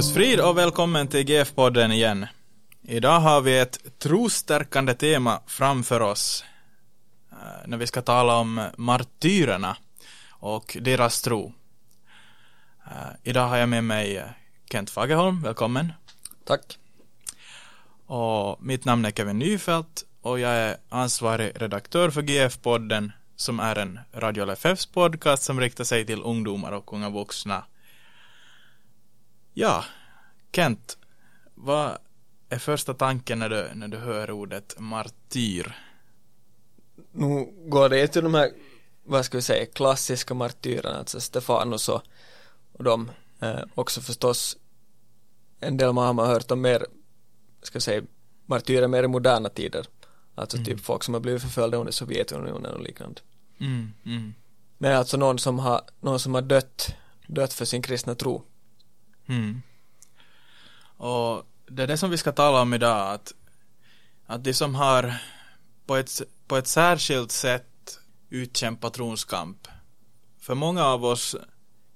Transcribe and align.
Guds 0.00 0.14
frid 0.14 0.40
och 0.40 0.58
välkommen 0.58 1.08
till 1.08 1.28
GF-podden 1.28 1.92
igen. 1.92 2.26
Idag 2.82 3.20
har 3.20 3.40
vi 3.40 3.58
ett 3.58 3.98
trostärkande 3.98 4.94
tema 4.94 5.40
framför 5.46 6.00
oss 6.00 6.44
eh, 7.32 7.36
när 7.66 7.76
vi 7.76 7.86
ska 7.86 8.02
tala 8.02 8.36
om 8.36 8.68
martyrerna 8.76 9.76
och 10.30 10.76
deras 10.80 11.22
tro. 11.22 11.52
Eh, 12.86 12.92
idag 13.22 13.48
har 13.48 13.56
jag 13.56 13.68
med 13.68 13.84
mig 13.84 14.24
Kent 14.70 14.90
Fagerholm, 14.90 15.42
välkommen. 15.42 15.92
Tack. 16.44 16.78
Och 18.06 18.62
mitt 18.62 18.84
namn 18.84 19.04
är 19.04 19.10
Kevin 19.10 19.38
Nyfält 19.38 20.04
och 20.20 20.38
jag 20.38 20.50
är 20.50 20.76
ansvarig 20.88 21.52
redaktör 21.54 22.10
för 22.10 22.22
GF-podden 22.22 23.12
som 23.36 23.60
är 23.60 23.76
en 23.76 23.98
Radio 24.14 24.44
LFFs 24.44 24.86
podcast 24.86 25.42
som 25.42 25.60
riktar 25.60 25.84
sig 25.84 26.06
till 26.06 26.22
ungdomar 26.22 26.72
och 26.72 26.92
unga 26.92 27.10
vuxna. 27.10 27.64
Ja, 29.52 29.84
Kent, 30.52 30.98
vad 31.54 31.98
är 32.48 32.58
första 32.58 32.94
tanken 32.94 33.38
när 33.38 33.48
du, 33.48 33.68
när 33.74 33.88
du 33.88 33.96
hör 33.96 34.30
ordet 34.30 34.74
martyr? 34.78 35.76
Nu 37.12 37.52
går 37.66 37.88
det 37.88 38.08
till 38.08 38.22
de 38.22 38.34
här, 38.34 38.50
vad 39.04 39.24
ska 39.24 39.38
vi 39.38 39.42
säga, 39.42 39.66
klassiska 39.66 40.34
martyrerna, 40.34 40.98
alltså 40.98 41.20
Stefanus 41.20 41.88
och, 41.88 42.02
och 42.72 42.84
de, 42.84 43.10
eh, 43.40 43.60
också 43.74 44.00
förstås 44.00 44.56
en 45.60 45.76
del 45.76 45.92
man 45.92 46.18
har 46.18 46.26
hört 46.26 46.50
om 46.50 46.60
mer, 46.60 46.86
ska 47.62 47.78
vi 47.78 47.82
säga, 47.82 48.02
martyrer 48.46 48.88
mer 48.88 49.02
i 49.02 49.08
moderna 49.08 49.48
tider. 49.48 49.86
Alltså 50.34 50.56
mm. 50.56 50.64
typ 50.64 50.80
folk 50.80 51.04
som 51.04 51.14
har 51.14 51.20
blivit 51.20 51.42
förföljda 51.42 51.78
under 51.78 51.92
Sovjetunionen 51.92 52.74
och 52.74 52.80
liknande. 52.80 53.20
Mm, 53.60 53.92
mm. 54.04 54.34
Men 54.78 54.96
alltså 54.96 55.16
någon 55.16 55.38
som 55.38 55.58
har, 55.58 55.80
någon 56.00 56.20
som 56.20 56.34
har 56.34 56.42
dött, 56.42 56.94
dött 57.26 57.52
för 57.52 57.64
sin 57.64 57.82
kristna 57.82 58.14
tro. 58.14 58.42
Mm. 59.30 59.62
Och 60.96 61.46
det 61.66 61.82
är 61.82 61.86
det 61.86 61.96
som 61.96 62.10
vi 62.10 62.18
ska 62.18 62.32
tala 62.32 62.62
om 62.62 62.74
idag, 62.74 63.14
att, 63.14 63.34
att 64.26 64.44
de 64.44 64.54
som 64.54 64.74
har 64.74 65.14
på 65.86 65.96
ett, 65.96 66.22
på 66.46 66.56
ett 66.56 66.66
särskilt 66.66 67.32
sätt 67.32 67.98
utkämpat 68.30 68.94
trons 68.94 69.24
kamp. 69.24 69.68
För 70.40 70.54
många 70.54 70.84
av 70.84 71.04
oss 71.04 71.36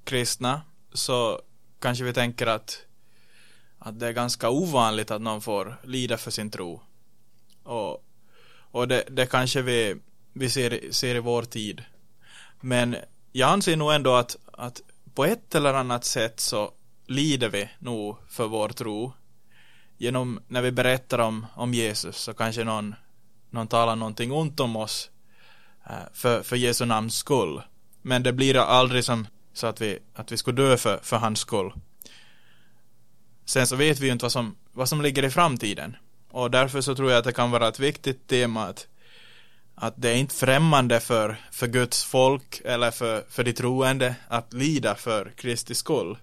kristna 0.04 0.62
så 0.92 1.40
kanske 1.78 2.04
vi 2.04 2.12
tänker 2.12 2.46
att, 2.46 2.82
att 3.78 4.00
det 4.00 4.06
är 4.06 4.12
ganska 4.12 4.50
ovanligt 4.50 5.10
att 5.10 5.22
någon 5.22 5.40
får 5.40 5.80
lida 5.84 6.16
för 6.16 6.30
sin 6.30 6.50
tro. 6.50 6.80
Och, 7.62 8.04
och 8.70 8.88
det, 8.88 9.04
det 9.10 9.26
kanske 9.26 9.62
vi, 9.62 9.96
vi 10.32 10.50
ser, 10.50 10.92
ser 10.92 11.14
i 11.14 11.20
vår 11.20 11.42
tid. 11.42 11.84
Men 12.60 12.96
jag 13.32 13.50
anser 13.50 13.76
nog 13.76 13.92
ändå 13.92 14.14
att, 14.14 14.36
att 14.52 14.80
på 15.14 15.24
ett 15.24 15.54
eller 15.54 15.74
annat 15.74 16.04
sätt 16.04 16.40
så 16.40 16.72
lider 17.06 17.48
vi 17.48 17.68
nog 17.78 18.16
för 18.28 18.46
vår 18.46 18.68
tro. 18.68 19.12
Genom 19.98 20.40
när 20.48 20.62
vi 20.62 20.72
berättar 20.72 21.18
om, 21.18 21.46
om 21.54 21.74
Jesus 21.74 22.16
så 22.16 22.34
kanske 22.34 22.64
någon, 22.64 22.94
någon 23.50 23.68
talar 23.68 23.96
någonting 23.96 24.32
ont 24.32 24.60
om 24.60 24.76
oss 24.76 25.10
eh, 25.86 25.96
för, 26.12 26.42
för 26.42 26.56
Jesu 26.56 26.84
namns 26.84 27.16
skull. 27.16 27.62
Men 28.02 28.22
det 28.22 28.32
blir 28.32 28.56
aldrig 28.56 29.04
som 29.04 29.26
så 29.52 29.66
att 29.66 29.80
vi, 29.80 29.98
att 30.14 30.32
vi 30.32 30.36
skulle 30.36 30.62
dö 30.62 30.76
för, 30.76 30.98
för 31.02 31.16
hans 31.16 31.38
skull. 31.40 31.72
Sen 33.44 33.66
så 33.66 33.76
vet 33.76 34.00
vi 34.00 34.06
ju 34.06 34.12
inte 34.12 34.24
vad 34.24 34.32
som, 34.32 34.56
vad 34.72 34.88
som 34.88 35.02
ligger 35.02 35.22
i 35.22 35.30
framtiden. 35.30 35.96
Och 36.30 36.50
därför 36.50 36.80
så 36.80 36.94
tror 36.94 37.10
jag 37.10 37.18
att 37.18 37.24
det 37.24 37.32
kan 37.32 37.50
vara 37.50 37.68
ett 37.68 37.80
viktigt 37.80 38.26
tema 38.26 38.64
att, 38.64 38.86
att 39.74 39.94
det 39.96 40.10
är 40.10 40.16
inte 40.16 40.34
främmande 40.34 41.00
för, 41.00 41.36
för 41.52 41.66
Guds 41.66 42.04
folk 42.04 42.60
eller 42.64 42.90
för, 42.90 43.24
för 43.28 43.44
de 43.44 43.52
troende 43.52 44.14
att 44.28 44.52
lida 44.52 44.94
för 44.94 45.32
Kristi 45.36 45.74
skull. 45.74 46.16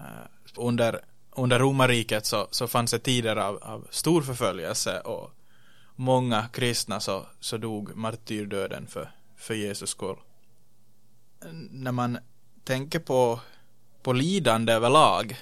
Eh, 0.00 0.26
under, 0.56 1.00
under 1.30 1.58
romarriket 1.58 2.26
så, 2.26 2.48
så 2.50 2.68
fanns 2.68 2.90
det 2.90 2.98
tider 2.98 3.36
av, 3.36 3.58
av 3.62 3.86
stor 3.90 4.22
förföljelse 4.22 5.00
och 5.00 5.30
många 5.96 6.48
kristna 6.52 7.00
så, 7.00 7.26
så 7.40 7.56
dog 7.56 7.96
martyrdöden 7.96 8.86
för, 8.86 9.10
för 9.36 9.54
Jesus 9.54 9.90
skull. 9.90 10.16
När 11.70 11.92
man 11.92 12.18
tänker 12.64 12.98
på, 12.98 13.40
på 14.02 14.12
lidande 14.12 14.72
överlag 14.72 15.36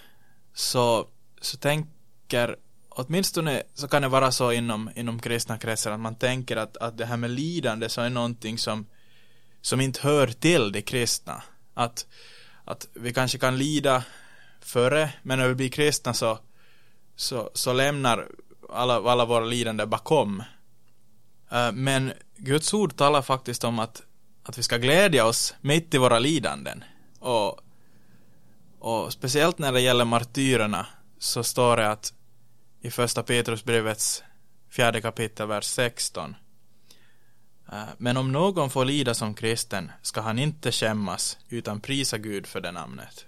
så, 0.54 1.06
så 1.40 1.56
tänker 1.56 2.56
åtminstone 2.88 3.62
så 3.74 3.88
kan 3.88 4.02
det 4.02 4.08
vara 4.08 4.32
så 4.32 4.52
inom, 4.52 4.90
inom 4.94 5.20
kristna 5.20 5.58
kretsar 5.58 5.90
att 5.90 6.00
man 6.00 6.14
tänker 6.14 6.56
att, 6.56 6.76
att 6.76 6.98
det 6.98 7.06
här 7.06 7.16
med 7.16 7.30
lidande 7.30 7.88
så 7.88 8.00
är 8.00 8.10
någonting 8.10 8.58
som, 8.58 8.86
som 9.60 9.80
inte 9.80 10.00
hör 10.02 10.26
till 10.26 10.72
de 10.72 10.82
kristna. 10.82 11.42
Att, 11.74 12.06
att 12.64 12.88
vi 12.94 13.12
kanske 13.12 13.38
kan 13.38 13.58
lida 13.58 14.04
före, 14.60 15.10
men 15.22 15.38
när 15.38 15.48
vi 15.48 15.54
blir 15.54 15.68
kristna 15.68 16.14
så, 16.14 16.38
så, 17.16 17.50
så 17.54 17.72
lämnar 17.72 18.28
alla, 18.68 19.10
alla 19.10 19.24
våra 19.24 19.44
lidande 19.44 19.86
bakom. 19.86 20.42
Uh, 21.52 21.72
men 21.72 22.12
Guds 22.36 22.74
ord 22.74 22.96
talar 22.96 23.22
faktiskt 23.22 23.64
om 23.64 23.78
att, 23.78 24.02
att 24.42 24.58
vi 24.58 24.62
ska 24.62 24.76
glädja 24.76 25.26
oss 25.26 25.54
mitt 25.60 25.94
i 25.94 25.98
våra 25.98 26.18
lidanden. 26.18 26.84
Och, 27.18 27.60
och 28.78 29.12
speciellt 29.12 29.58
när 29.58 29.72
det 29.72 29.80
gäller 29.80 30.04
martyrerna 30.04 30.86
så 31.18 31.44
står 31.44 31.76
det 31.76 31.90
att 31.90 32.12
i 32.80 32.90
första 32.90 33.22
Petrusbrevets 33.22 34.22
fjärde 34.70 35.00
kapitel, 35.00 35.46
vers 35.46 35.64
16. 35.64 36.36
Uh, 37.72 37.78
eh, 37.78 37.88
men 37.98 38.16
om 38.16 38.32
någon 38.32 38.70
får 38.70 38.84
lida 38.84 39.14
som 39.14 39.34
kristen 39.34 39.92
ska 40.02 40.20
han 40.20 40.38
inte 40.38 40.72
skämmas 40.72 41.38
utan 41.48 41.80
prisa 41.80 42.18
Gud 42.18 42.46
för 42.46 42.60
det 42.60 42.72
namnet. 42.72 43.27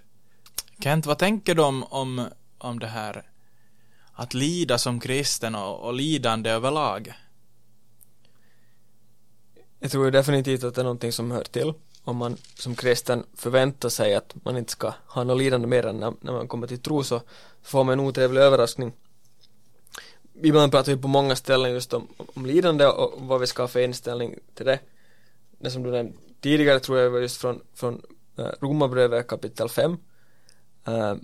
Kent, 0.83 1.05
vad 1.05 1.17
tänker 1.17 1.55
du 1.55 1.61
om, 1.61 1.83
om, 1.83 2.27
om 2.57 2.79
det 2.79 2.87
här 2.87 3.23
att 4.13 4.33
lida 4.33 4.77
som 4.77 4.99
kristen 4.99 5.55
och, 5.55 5.79
och 5.79 5.93
lidande 5.93 6.49
överlag? 6.49 7.13
Jag 9.79 9.91
tror 9.91 10.11
definitivt 10.11 10.63
att 10.63 10.75
det 10.75 10.81
är 10.81 10.83
någonting 10.83 11.11
som 11.11 11.31
hör 11.31 11.43
till. 11.43 11.73
Om 12.03 12.17
man 12.17 12.37
som 12.55 12.75
kristen 12.75 13.23
förväntar 13.33 13.89
sig 13.89 14.15
att 14.15 14.35
man 14.43 14.57
inte 14.57 14.71
ska 14.71 14.93
ha 15.07 15.23
något 15.23 15.37
lidande 15.37 15.67
mer 15.67 15.85
än 15.85 15.97
när, 15.97 16.13
när 16.21 16.31
man 16.31 16.47
kommer 16.47 16.67
till 16.67 16.79
tro 16.79 17.03
så 17.03 17.21
får 17.61 17.83
man 17.83 17.99
en 17.99 18.05
otrevlig 18.05 18.41
överraskning. 18.41 18.93
Ibland 20.41 20.71
pratar 20.71 20.95
vi 20.95 21.01
på 21.01 21.07
många 21.07 21.35
ställen 21.35 21.71
just 21.71 21.93
om, 21.93 22.07
om 22.33 22.45
lidande 22.45 22.85
och 22.85 23.13
vad 23.17 23.39
vi 23.39 23.47
ska 23.47 23.63
ha 23.63 23.67
för 23.67 23.79
inställning 23.79 24.39
till 24.53 24.65
det. 24.65 24.79
Det 25.59 25.71
som 25.71 25.83
du 25.83 25.91
nämnde 25.91 26.17
tidigare 26.39 26.79
tror 26.79 26.99
jag 26.99 27.09
var 27.09 27.19
just 27.19 27.41
från, 27.41 27.61
från 27.73 28.01
eh, 28.37 28.45
Romarbrevet 28.61 29.27
kapitel 29.27 29.69
5 29.69 29.97
uh, 30.87 31.15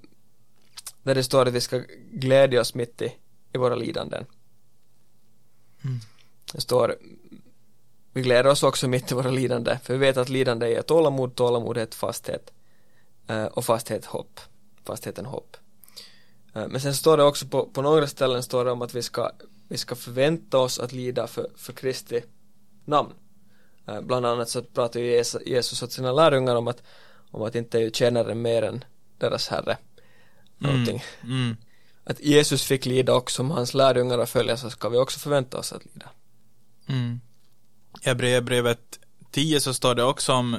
där 1.03 1.15
det 1.15 1.23
står 1.23 1.45
att 1.45 1.53
vi 1.53 1.61
ska 1.61 1.83
glädja 2.11 2.61
oss 2.61 2.73
mitt 2.73 3.01
i, 3.01 3.13
i 3.53 3.57
våra 3.57 3.75
lidanden. 3.75 4.25
Mm. 5.83 5.99
Det 6.53 6.61
står 6.61 6.95
vi 8.13 8.23
gläder 8.23 8.49
oss 8.49 8.63
också 8.63 8.87
mitt 8.87 9.11
i 9.11 9.15
våra 9.15 9.29
lidande 9.29 9.79
för 9.83 9.93
vi 9.93 9.99
vet 9.99 10.17
att 10.17 10.29
lidande 10.29 10.75
är 10.75 10.81
tålamod, 10.81 11.35
tålamodighet, 11.35 11.95
fasthet 11.95 12.53
uh, 13.29 13.45
och 13.45 13.65
fasthet 13.65 14.05
hopp. 14.05 14.39
Fastheten 14.83 15.25
hopp. 15.25 15.57
Uh, 16.55 16.67
men 16.67 16.81
sen 16.81 16.93
står 16.93 17.17
det 17.17 17.23
också 17.23 17.47
på, 17.47 17.65
på 17.65 17.81
några 17.81 18.07
ställen 18.07 18.43
står 18.43 18.65
det 18.65 18.71
om 18.71 18.81
att 18.81 18.95
vi 18.95 19.01
ska, 19.01 19.31
vi 19.67 19.77
ska 19.77 19.95
förvänta 19.95 20.57
oss 20.57 20.79
att 20.79 20.91
lida 20.91 21.27
för, 21.27 21.49
för 21.55 21.73
Kristi 21.73 22.23
namn. 22.85 23.13
Bland 24.01 24.25
annat 24.25 24.49
så 24.49 24.63
pratar 24.63 24.99
ju 24.99 25.23
Jesus 25.45 25.83
åt 25.83 25.91
sina 25.91 26.11
lärjungar 26.11 26.55
om 26.55 26.67
att, 26.67 26.83
om 27.31 27.41
att 27.41 27.55
inte 27.55 27.79
är 27.79 27.89
tjänaren 27.89 28.41
mer 28.41 28.63
än 28.63 28.83
deras 29.19 29.47
herre. 29.47 29.77
Någonting. 30.57 31.03
Mm. 31.23 31.35
Mm. 31.35 31.57
Att 32.03 32.19
Jesus 32.19 32.63
fick 32.63 32.85
lida 32.85 33.13
också 33.13 33.41
om 33.41 33.51
hans 33.51 33.73
lärjungar 33.73 34.17
och 34.17 34.29
följa 34.29 34.57
så 34.57 34.69
ska 34.69 34.89
vi 34.89 34.97
också 34.97 35.19
förvänta 35.19 35.57
oss 35.57 35.73
att 35.73 35.85
lida. 35.85 36.09
Mm. 36.87 37.21
I 38.03 38.41
brevet 38.41 38.99
10 39.31 39.59
så 39.59 39.73
står 39.73 39.95
det 39.95 40.03
också 40.03 40.33
om, 40.33 40.57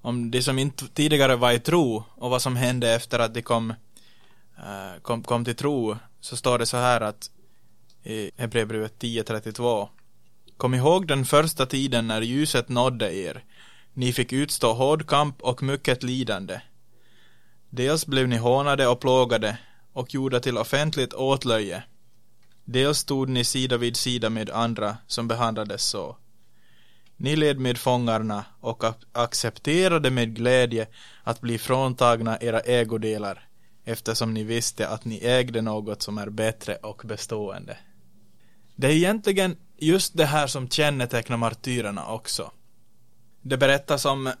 om 0.00 0.30
de 0.30 0.42
som 0.42 0.58
inte 0.58 0.88
tidigare 0.88 1.36
var 1.36 1.52
i 1.52 1.60
tro 1.60 2.04
och 2.14 2.30
vad 2.30 2.42
som 2.42 2.56
hände 2.56 2.94
efter 2.94 3.18
att 3.18 3.34
de 3.34 3.42
kom, 3.42 3.70
uh, 4.58 5.00
kom, 5.02 5.22
kom 5.22 5.44
till 5.44 5.56
tro 5.56 5.96
så 6.20 6.36
står 6.36 6.58
det 6.58 6.66
så 6.66 6.76
här 6.76 7.00
att 7.00 7.30
i 8.02 8.30
Hebreerbrevet 8.36 9.02
10.32 9.02 9.88
Kom 10.56 10.74
ihåg 10.74 11.06
den 11.06 11.24
första 11.24 11.66
tiden 11.66 12.06
när 12.06 12.20
ljuset 12.20 12.68
nådde 12.68 13.14
er. 13.14 13.44
Ni 13.92 14.12
fick 14.12 14.32
utstå 14.32 14.72
hård 14.72 15.06
kamp 15.06 15.42
och 15.42 15.62
mycket 15.62 16.02
lidande. 16.02 16.60
Dels 17.70 18.06
blev 18.06 18.28
ni 18.28 18.36
hånade 18.36 18.86
och 18.86 19.00
plågade 19.00 19.58
och 19.92 20.14
gjorda 20.14 20.40
till 20.40 20.58
offentligt 20.58 21.14
åtlöje. 21.14 21.82
Dels 22.64 22.98
stod 22.98 23.28
ni 23.28 23.44
sida 23.44 23.76
vid 23.76 23.96
sida 23.96 24.30
med 24.30 24.50
andra 24.50 24.96
som 25.06 25.28
behandlades 25.28 25.82
så. 25.82 26.16
Ni 27.16 27.36
led 27.36 27.58
med 27.58 27.78
fångarna 27.78 28.44
och 28.60 28.84
accepterade 29.12 30.10
med 30.10 30.36
glädje 30.36 30.86
att 31.24 31.40
bli 31.40 31.58
fråntagna 31.58 32.38
era 32.40 32.60
ägodelar 32.60 33.48
eftersom 33.84 34.34
ni 34.34 34.44
visste 34.44 34.88
att 34.88 35.04
ni 35.04 35.24
ägde 35.24 35.62
något 35.62 36.02
som 36.02 36.18
är 36.18 36.30
bättre 36.30 36.74
och 36.74 37.02
bestående. 37.04 37.78
Det 38.76 38.86
är 38.86 38.92
egentligen 38.92 39.56
just 39.78 40.16
det 40.16 40.24
här 40.24 40.46
som 40.46 40.68
kännetecknar 40.68 41.36
martyrerna 41.36 42.06
också. 42.06 42.52
Det 43.42 43.56
berättas 43.56 44.04
om, 44.04 44.32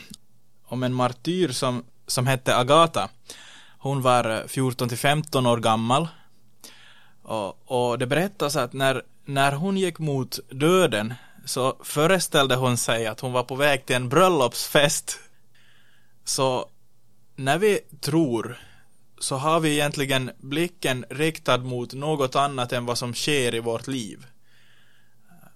om 0.64 0.82
en 0.82 0.94
martyr 0.94 1.48
som 1.48 1.84
som 2.06 2.26
hette 2.26 2.56
Agata. 2.56 3.08
hon 3.78 4.02
var 4.02 4.48
14 4.48 4.88
till 4.88 4.98
15 4.98 5.46
år 5.46 5.56
gammal. 5.56 6.08
Och, 7.22 7.70
och 7.72 7.98
det 7.98 8.06
berättas 8.06 8.56
att 8.56 8.72
när, 8.72 9.02
när 9.24 9.52
hon 9.52 9.76
gick 9.76 9.98
mot 9.98 10.38
döden 10.50 11.14
så 11.44 11.76
föreställde 11.84 12.56
hon 12.56 12.76
sig 12.76 13.06
att 13.06 13.20
hon 13.20 13.32
var 13.32 13.42
på 13.42 13.54
väg 13.54 13.86
till 13.86 13.96
en 13.96 14.08
bröllopsfest. 14.08 15.18
Så 16.24 16.68
när 17.36 17.58
vi 17.58 17.80
tror 18.00 18.58
så 19.18 19.36
har 19.36 19.60
vi 19.60 19.72
egentligen 19.72 20.30
blicken 20.40 21.04
riktad 21.10 21.58
mot 21.58 21.92
något 21.92 22.36
annat 22.36 22.72
än 22.72 22.86
vad 22.86 22.98
som 22.98 23.14
sker 23.14 23.54
i 23.54 23.60
vårt 23.60 23.86
liv. 23.86 24.26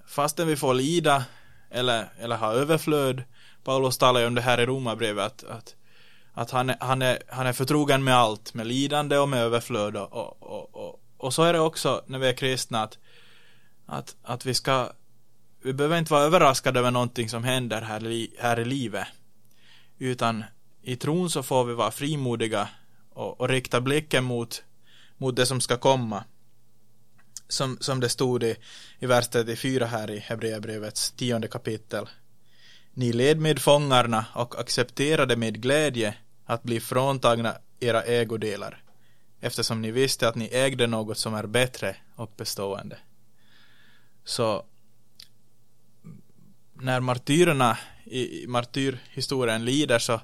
Fastän 0.06 0.46
vi 0.46 0.56
får 0.56 0.74
lida 0.74 1.24
eller, 1.70 2.12
eller 2.18 2.36
ha 2.36 2.52
överflöd, 2.52 3.22
Paulus 3.64 3.98
talar 3.98 4.20
ju 4.20 4.26
om 4.26 4.34
det 4.34 4.40
här 4.40 4.60
i 4.60 4.66
Romarbrevet, 4.66 5.24
att, 5.24 5.44
att, 5.44 5.74
att 6.36 6.50
han, 6.50 6.70
är, 6.70 6.76
han, 6.80 7.02
är, 7.02 7.22
han 7.28 7.46
är 7.46 7.52
förtrogen 7.52 8.04
med 8.04 8.16
allt, 8.16 8.54
med 8.54 8.66
lidande 8.66 9.18
och 9.18 9.28
med 9.28 9.40
överflöd 9.40 9.96
och, 9.96 10.42
och, 10.42 10.74
och, 10.74 11.00
och 11.16 11.34
så 11.34 11.42
är 11.42 11.52
det 11.52 11.60
också 11.60 12.02
när 12.06 12.18
vi 12.18 12.28
är 12.28 12.32
kristna 12.32 12.82
att, 12.82 12.98
att, 13.86 14.16
att 14.22 14.46
vi 14.46 14.54
ska 14.54 14.92
vi 15.62 15.72
behöver 15.72 15.98
inte 15.98 16.12
vara 16.12 16.22
överraskade 16.22 16.78
över 16.78 16.90
någonting 16.90 17.28
som 17.28 17.44
händer 17.44 17.82
här, 17.82 18.06
i, 18.06 18.34
här 18.38 18.60
i 18.60 18.64
livet 18.64 19.06
utan 19.98 20.44
i 20.82 20.96
tron 20.96 21.30
så 21.30 21.42
får 21.42 21.64
vi 21.64 21.74
vara 21.74 21.90
frimodiga 21.90 22.68
och, 23.12 23.40
och 23.40 23.48
rikta 23.48 23.80
blicken 23.80 24.24
mot, 24.24 24.64
mot 25.16 25.36
det 25.36 25.46
som 25.46 25.60
ska 25.60 25.76
komma. 25.76 26.24
Som, 27.48 27.78
som 27.80 28.00
det 28.00 28.08
stod 28.08 28.42
i, 28.42 28.56
i 28.98 29.06
vers 29.06 29.28
34 29.28 29.86
här 29.86 30.10
i 30.10 30.18
Hebreerbrevets 30.18 31.12
tionde 31.12 31.48
kapitel. 31.48 32.08
Ni 32.94 33.12
led 33.12 33.40
med 33.40 33.58
fångarna 33.58 34.26
och 34.32 34.60
accepterade 34.60 35.36
med 35.36 35.62
glädje 35.62 36.14
att 36.46 36.62
bli 36.62 36.80
fråntagna 36.80 37.58
era 37.80 38.02
ägodelar 38.02 38.82
eftersom 39.40 39.82
ni 39.82 39.90
visste 39.90 40.28
att 40.28 40.34
ni 40.34 40.48
ägde 40.52 40.86
något 40.86 41.18
som 41.18 41.34
är 41.34 41.46
bättre 41.46 41.96
och 42.14 42.32
bestående. 42.36 42.98
Så 44.24 44.64
när 46.74 47.00
martyrerna 47.00 47.78
i 48.04 48.46
martyrhistorien 48.46 49.64
lider 49.64 49.98
så 49.98 50.20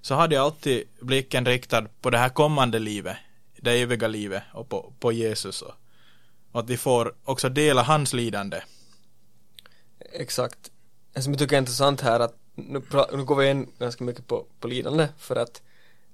så 0.00 0.14
hade 0.14 0.34
jag 0.34 0.44
alltid 0.44 0.84
blicken 1.00 1.46
riktad 1.46 1.86
på 2.00 2.10
det 2.10 2.18
här 2.18 2.28
kommande 2.28 2.78
livet, 2.78 3.16
det 3.56 3.72
eviga 3.72 4.08
livet 4.08 4.42
och 4.52 4.68
på, 4.68 4.92
på 5.00 5.12
Jesus 5.12 5.62
och, 5.62 5.74
och 6.52 6.60
att 6.60 6.70
vi 6.70 6.76
får 6.76 7.14
också 7.24 7.48
dela 7.48 7.82
hans 7.82 8.12
lidande. 8.12 8.60
Exakt. 10.12 10.70
Det 11.12 11.22
som 11.22 11.32
jag 11.32 11.38
tycker 11.38 11.56
är 11.56 11.60
intressant 11.60 12.00
här 12.00 12.20
att 12.20 12.36
nu, 12.58 12.82
nu 13.12 13.24
går 13.24 13.36
vi 13.36 13.50
in 13.50 13.72
ganska 13.78 14.04
mycket 14.04 14.26
på, 14.26 14.46
på 14.60 14.68
lidande 14.68 15.08
för 15.18 15.36
att 15.36 15.62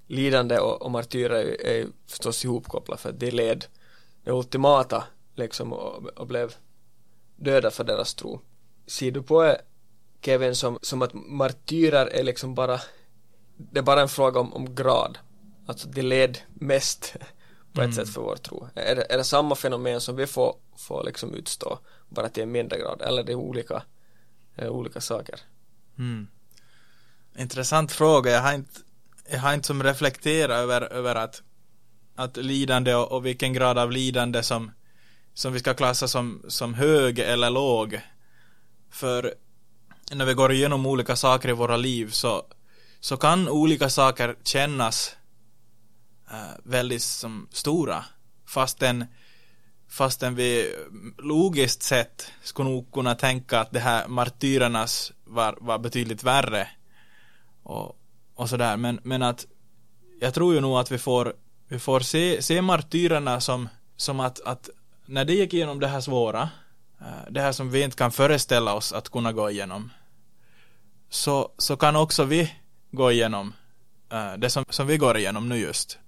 lidande 0.06 0.58
och, 0.58 0.82
och 0.82 0.90
martyrer 0.90 1.44
är, 1.44 1.66
är 1.66 1.86
förstås 2.06 2.44
ihopkopplat 2.44 3.00
för 3.00 3.08
att 3.08 3.20
de 3.20 3.30
led 3.30 3.64
det 4.24 4.32
ultimata 4.32 5.04
liksom 5.34 5.72
och, 5.72 6.06
och 6.06 6.26
blev 6.26 6.54
döda 7.36 7.70
för 7.70 7.84
deras 7.84 8.14
tro. 8.14 8.40
Ser 8.86 9.10
du 9.10 9.22
på 9.22 9.56
Kevin 10.20 10.54
som, 10.54 10.78
som 10.82 11.02
att 11.02 11.14
martyrer 11.14 12.06
är 12.06 12.22
liksom 12.22 12.54
bara 12.54 12.80
det 13.56 13.78
är 13.78 13.82
bara 13.82 14.00
en 14.00 14.08
fråga 14.08 14.40
om, 14.40 14.54
om 14.54 14.74
grad. 14.74 15.18
Alltså 15.66 15.88
det 15.88 16.02
led 16.02 16.38
mest 16.54 17.16
på 17.72 17.80
ett 17.80 17.84
mm. 17.84 17.92
sätt 17.92 18.08
för 18.08 18.20
vår 18.20 18.36
tro. 18.36 18.68
Är 18.74 18.96
det, 18.96 19.12
är 19.12 19.16
det 19.16 19.24
samma 19.24 19.54
fenomen 19.54 20.00
som 20.00 20.16
vi 20.16 20.26
får, 20.26 20.56
får 20.76 21.04
liksom 21.04 21.34
utstå 21.34 21.78
bara 22.08 22.28
till 22.28 22.42
en 22.42 22.52
mindre 22.52 22.78
grad 22.78 23.02
eller 23.02 23.22
är 23.22 23.26
det 23.26 23.34
olika, 23.34 23.82
är 24.54 24.68
olika 24.68 25.00
saker? 25.00 25.40
Mm. 25.98 26.26
Intressant 27.38 27.92
fråga. 27.92 28.30
Jag 28.30 28.42
har 28.42 28.54
inte, 28.54 28.80
jag 29.30 29.38
har 29.38 29.54
inte 29.54 29.66
som 29.66 29.82
reflekterat 29.82 30.56
över, 30.56 30.92
över 30.92 31.14
att, 31.14 31.42
att 32.16 32.36
lidande 32.36 32.94
och, 32.94 33.12
och 33.12 33.26
vilken 33.26 33.52
grad 33.52 33.78
av 33.78 33.92
lidande 33.92 34.42
som, 34.42 34.70
som 35.34 35.52
vi 35.52 35.58
ska 35.58 35.74
klassa 35.74 36.08
som, 36.08 36.42
som 36.48 36.74
hög 36.74 37.18
eller 37.18 37.50
låg. 37.50 38.00
För 38.90 39.34
när 40.12 40.24
vi 40.24 40.34
går 40.34 40.52
igenom 40.52 40.86
olika 40.86 41.16
saker 41.16 41.48
i 41.48 41.52
våra 41.52 41.76
liv 41.76 42.10
så 42.10 42.44
så 43.04 43.16
kan 43.16 43.48
olika 43.48 43.90
saker 43.90 44.36
kännas 44.44 45.16
äh, 46.30 46.56
väldigt 46.62 47.02
som 47.02 47.48
stora 47.52 48.04
fastän 48.46 49.06
fastän 49.88 50.34
vi 50.34 50.74
logiskt 51.18 51.82
sett 51.82 52.32
skulle 52.42 52.68
nog 52.68 52.92
kunna 52.92 53.14
tänka 53.14 53.60
att 53.60 53.70
det 53.70 53.80
här 53.80 54.08
martyrernas 54.08 55.12
var, 55.24 55.58
var 55.60 55.78
betydligt 55.78 56.22
värre 56.22 56.68
och, 57.64 57.96
och 58.34 58.48
sådär 58.48 58.76
men, 58.76 59.00
men 59.02 59.22
att 59.22 59.46
jag 60.20 60.34
tror 60.34 60.54
ju 60.54 60.60
nog 60.60 60.78
att 60.78 60.92
vi 60.92 60.98
får 60.98 61.34
vi 61.68 61.78
får 61.78 62.00
se, 62.00 62.42
se 62.42 62.62
martyrerna 62.62 63.40
som, 63.40 63.68
som 63.96 64.20
att, 64.20 64.40
att 64.40 64.68
när 65.06 65.24
det 65.24 65.34
gick 65.34 65.54
igenom 65.54 65.80
det 65.80 65.88
här 65.88 66.00
svåra 66.00 66.48
eh, 67.00 67.30
det 67.30 67.40
här 67.40 67.52
som 67.52 67.70
vi 67.70 67.82
inte 67.82 67.96
kan 67.96 68.12
föreställa 68.12 68.74
oss 68.74 68.92
att 68.92 69.08
kunna 69.08 69.32
gå 69.32 69.50
igenom 69.50 69.90
så, 71.08 71.52
så 71.58 71.76
kan 71.76 71.96
också 71.96 72.24
vi 72.24 72.52
gå 72.90 73.12
igenom 73.12 73.52
eh, 74.12 74.32
det 74.38 74.50
som, 74.50 74.64
som 74.68 74.86
vi 74.86 74.96
går 74.96 75.16
igenom 75.18 75.48
nu 75.48 75.58
just. 75.58 75.98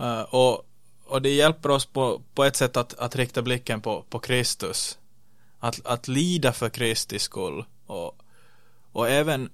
Eh, 0.00 0.20
och, 0.20 0.66
och 1.04 1.22
det 1.22 1.30
hjälper 1.30 1.70
oss 1.70 1.86
på, 1.86 2.22
på 2.34 2.44
ett 2.44 2.56
sätt 2.56 2.76
att, 2.76 2.94
att 2.98 3.16
rikta 3.16 3.42
blicken 3.42 3.80
på, 3.80 4.04
på 4.10 4.18
Kristus. 4.18 4.98
Att, 5.58 5.86
att 5.86 6.08
lida 6.08 6.52
för 6.52 6.68
Kristi 6.68 7.18
skull. 7.18 7.64
Och, 7.86 8.23
och 8.94 9.10
även, 9.10 9.50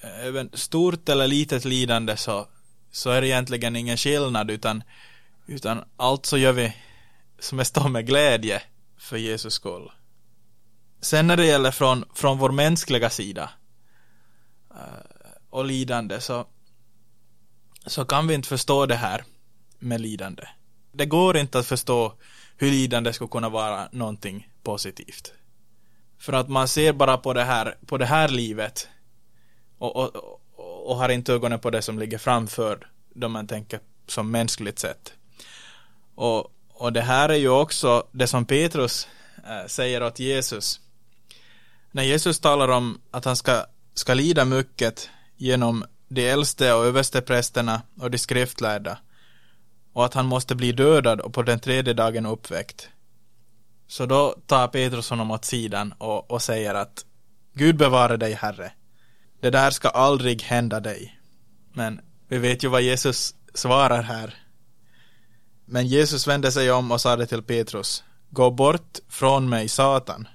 även 0.00 0.50
stort 0.52 1.08
eller 1.08 1.28
litet 1.28 1.64
lidande 1.64 2.16
så, 2.16 2.48
så 2.90 3.10
är 3.10 3.20
det 3.20 3.28
egentligen 3.28 3.76
ingen 3.76 3.96
skillnad 3.96 4.50
utan, 4.50 4.82
utan 5.46 5.84
allt 5.96 6.26
så 6.26 6.38
gör 6.38 6.52
vi 6.52 6.76
som 7.38 7.60
är 7.60 7.64
står 7.64 7.88
med 7.88 8.06
glädje 8.06 8.62
för 8.98 9.16
Jesus 9.16 9.54
skull. 9.54 9.90
Sen 11.00 11.26
när 11.26 11.36
det 11.36 11.46
gäller 11.46 11.70
från, 11.70 12.04
från 12.14 12.38
vår 12.38 12.50
mänskliga 12.50 13.10
sida 13.10 13.50
eh, 14.70 15.36
och 15.50 15.64
lidande 15.64 16.20
så, 16.20 16.46
så 17.86 18.04
kan 18.04 18.26
vi 18.26 18.34
inte 18.34 18.48
förstå 18.48 18.86
det 18.86 18.96
här 18.96 19.24
med 19.78 20.00
lidande. 20.00 20.42
Det 20.92 21.06
går 21.06 21.36
inte 21.36 21.58
att 21.58 21.66
förstå 21.66 22.14
hur 22.56 22.70
lidande 22.70 23.12
skulle 23.12 23.28
kunna 23.28 23.48
vara 23.48 23.88
någonting 23.92 24.48
positivt. 24.62 25.32
För 26.20 26.32
att 26.32 26.48
man 26.48 26.68
ser 26.68 26.92
bara 26.92 27.16
på 27.16 27.32
det 27.32 27.44
här, 27.44 27.76
på 27.86 27.98
det 27.98 28.06
här 28.06 28.28
livet 28.28 28.88
och, 29.78 29.96
och, 29.96 30.40
och 30.88 30.96
har 30.96 31.08
inte 31.08 31.32
ögonen 31.32 31.58
på 31.58 31.70
det 31.70 31.82
som 31.82 31.98
ligger 31.98 32.18
framför 32.18 32.88
då 33.14 33.28
man 33.28 33.46
tänker 33.46 33.80
som 34.06 34.30
mänskligt 34.30 34.78
sett. 34.78 35.12
Och, 36.14 36.52
och 36.68 36.92
det 36.92 37.00
här 37.00 37.28
är 37.28 37.34
ju 37.34 37.48
också 37.48 38.06
det 38.12 38.26
som 38.26 38.44
Petrus 38.44 39.08
äh, 39.36 39.66
säger 39.66 40.02
åt 40.02 40.18
Jesus. 40.18 40.80
När 41.90 42.02
Jesus 42.02 42.40
talar 42.40 42.68
om 42.68 43.00
att 43.10 43.24
han 43.24 43.36
ska 43.36 43.64
ska 43.94 44.14
lida 44.14 44.44
mycket 44.44 45.10
genom 45.36 45.84
de 46.08 46.30
äldste 46.30 46.74
och 46.74 46.84
översteprästerna 46.84 47.82
och 48.00 48.10
de 48.10 48.18
skriftlärda 48.18 48.98
och 49.92 50.04
att 50.04 50.14
han 50.14 50.26
måste 50.26 50.54
bli 50.54 50.72
dödad 50.72 51.20
och 51.20 51.34
på 51.34 51.42
den 51.42 51.60
tredje 51.60 51.94
dagen 51.94 52.26
uppväckt. 52.26 52.88
Så 53.90 54.06
då 54.06 54.34
tar 54.46 54.68
Petrus 54.68 55.10
honom 55.10 55.30
åt 55.30 55.44
sidan 55.44 55.94
och, 55.98 56.30
och 56.30 56.42
säger 56.42 56.74
att 56.74 57.04
Gud 57.54 57.76
bevare 57.76 58.16
dig, 58.16 58.32
Herre. 58.32 58.72
Det 59.40 59.50
där 59.50 59.70
ska 59.70 59.88
aldrig 59.88 60.42
hända 60.42 60.80
dig. 60.80 61.20
Men 61.72 62.00
vi 62.28 62.38
vet 62.38 62.64
ju 62.64 62.68
vad 62.68 62.82
Jesus 62.82 63.34
svarar 63.54 64.02
här. 64.02 64.34
Men 65.64 65.86
Jesus 65.86 66.26
vände 66.26 66.52
sig 66.52 66.70
om 66.72 66.92
och 66.92 67.00
sade 67.00 67.26
till 67.26 67.42
Petrus 67.42 68.04
Gå 68.30 68.50
bort 68.50 68.98
från 69.08 69.48
mig, 69.48 69.68
Satan. 69.68 70.28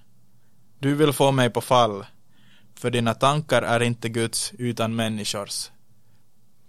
Du 0.80 0.96
vill 0.96 1.14
få 1.14 1.32
mig 1.32 1.50
på 1.50 1.62
fall 1.62 2.06
för 2.76 2.92
dina 2.92 3.14
tankar 3.14 3.62
är 3.62 3.80
inte 3.80 4.10
Guds 4.10 4.54
utan 4.58 4.96
människors. 4.96 5.72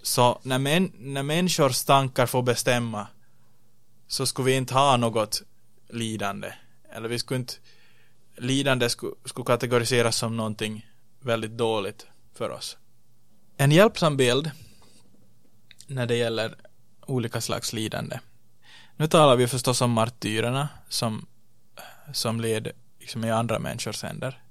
Så 0.03 0.41
när, 0.43 0.59
män, 0.59 0.93
när 0.99 1.23
människors 1.23 1.85
tankar 1.85 2.27
får 2.27 2.43
bestämma 2.43 3.07
så 4.09 4.27
skulle 4.27 4.47
vi 4.47 4.57
inte 4.57 4.75
ha 4.75 4.97
något 4.97 5.43
lidande. 5.89 6.53
Eller 6.97 7.09
vi 7.09 7.19
skulle 7.19 7.41
inte, 7.41 7.55
lidande 8.37 8.89
skulle, 8.89 9.13
skulle 9.25 9.45
kategoriseras 9.45 10.17
som 10.17 10.37
någonting 10.37 10.87
väldigt 11.21 11.51
dåligt 11.51 12.07
för 12.35 12.51
oss. 12.51 12.77
En 13.57 13.73
hjälpsam 13.73 14.17
bild 14.17 14.51
när 15.87 16.07
det 16.07 16.17
gäller 16.17 16.57
olika 17.07 17.41
slags 17.41 17.73
lidande. 17.73 18.21
Nu 18.97 19.07
talar 19.07 19.37
vi 19.37 19.49
förstås 19.49 19.81
om 19.81 19.91
martyrerna 19.91 20.69
som, 20.89 21.27
som 22.13 22.41
led 22.41 22.73
liksom 23.01 23.25
i 23.25 23.31
andra 23.31 23.59
människors 23.59 24.03
händer. 24.03 24.43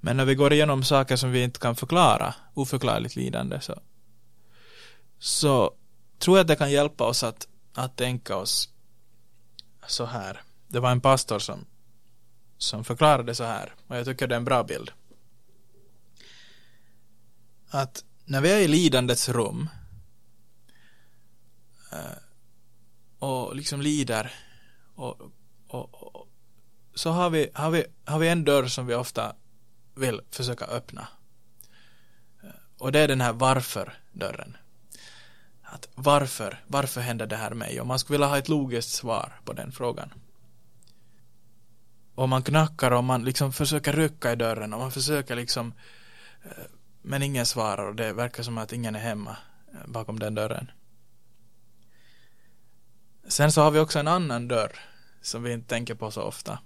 Men 0.00 0.16
när 0.16 0.24
vi 0.24 0.34
går 0.34 0.52
igenom 0.52 0.84
saker 0.84 1.16
som 1.16 1.30
vi 1.32 1.42
inte 1.42 1.60
kan 1.60 1.76
förklara, 1.76 2.34
oförklarligt 2.54 3.16
lidande, 3.16 3.60
så, 3.60 3.80
så 5.18 5.74
tror 6.18 6.36
jag 6.36 6.44
att 6.44 6.48
det 6.48 6.56
kan 6.56 6.70
hjälpa 6.70 7.04
oss 7.04 7.22
att, 7.22 7.48
att 7.74 7.96
tänka 7.96 8.36
oss 8.36 8.68
så 9.86 10.04
här 10.04 10.42
det 10.68 10.80
var 10.80 10.90
en 10.90 11.00
pastor 11.00 11.38
som, 11.38 11.66
som 12.58 12.84
förklarade 12.84 13.34
så 13.34 13.44
här, 13.44 13.74
och 13.86 13.96
jag 13.96 14.06
tycker 14.06 14.26
det 14.26 14.34
är 14.34 14.36
en 14.36 14.44
bra 14.44 14.62
bild. 14.62 14.92
Att 17.68 18.04
när 18.24 18.40
vi 18.40 18.52
är 18.52 18.58
i 18.58 18.68
lidandets 18.68 19.28
rum 19.28 19.68
eh, 21.92 22.18
och 23.18 23.56
liksom 23.56 23.80
lider 23.80 24.32
och, 24.94 25.20
och, 25.68 25.94
och, 25.94 26.28
så 26.94 27.10
har 27.10 27.30
vi, 27.30 27.50
har, 27.54 27.70
vi, 27.70 27.84
har 28.04 28.18
vi 28.18 28.28
en 28.28 28.44
dörr 28.44 28.66
som 28.66 28.86
vi 28.86 28.94
ofta 28.94 29.34
vill 29.94 30.20
försöka 30.30 30.64
öppna. 30.64 31.08
Eh, 32.42 32.50
och 32.78 32.92
det 32.92 33.00
är 33.00 33.08
den 33.08 33.20
här 33.20 33.32
varför-dörren. 33.32 34.56
Att 35.62 35.88
varför, 35.94 36.60
varför 36.66 37.00
händer 37.00 37.26
det 37.26 37.36
här 37.36 37.50
mig? 37.50 37.80
Och 37.80 37.86
man 37.86 37.98
skulle 37.98 38.14
vilja 38.14 38.26
ha 38.26 38.38
ett 38.38 38.48
logiskt 38.48 38.90
svar 38.90 39.40
på 39.44 39.52
den 39.52 39.72
frågan. 39.72 40.12
Och 42.16 42.28
man 42.28 42.42
knackar 42.42 42.90
och 42.90 43.04
man 43.04 43.24
liksom 43.24 43.52
försöker 43.52 43.92
rycka 43.92 44.32
i 44.32 44.36
dörren 44.36 44.72
och 44.72 44.80
man 44.80 44.92
försöker 44.92 45.36
liksom 45.36 45.72
eh, 46.44 46.64
men 47.02 47.22
ingen 47.22 47.46
svarar 47.46 47.86
och 47.86 47.94
det 47.94 48.12
verkar 48.12 48.42
som 48.42 48.58
att 48.58 48.72
ingen 48.72 48.94
är 48.94 49.00
hemma 49.00 49.36
eh, 49.72 49.86
bakom 49.86 50.18
den 50.18 50.34
dörren. 50.34 50.70
Sen 53.28 53.52
så 53.52 53.62
har 53.62 53.70
vi 53.70 53.78
också 53.78 53.98
en 53.98 54.08
annan 54.08 54.48
dörr 54.48 54.72
som 55.22 55.42
vi 55.42 55.52
inte 55.52 55.68
tänker 55.68 55.94
på 55.94 56.10
så 56.10 56.22
ofta. 56.22 56.58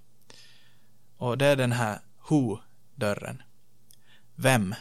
Och 1.16 1.38
det 1.38 1.46
är 1.46 1.56
den 1.56 1.72
här 1.72 2.00
Who-dörren. 2.28 3.42
Vem? 4.34 4.74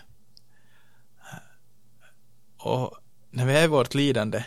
Och 2.58 2.98
när 3.30 3.46
vi 3.46 3.54
är 3.54 3.64
i 3.64 3.68
vårt 3.68 3.94
lidande 3.94 4.46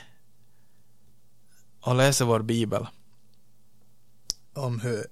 och 1.81 1.95
läser 1.95 2.25
vår 2.25 2.43
bibel 2.43 2.87
om 4.53 4.81
hur, 4.81 5.07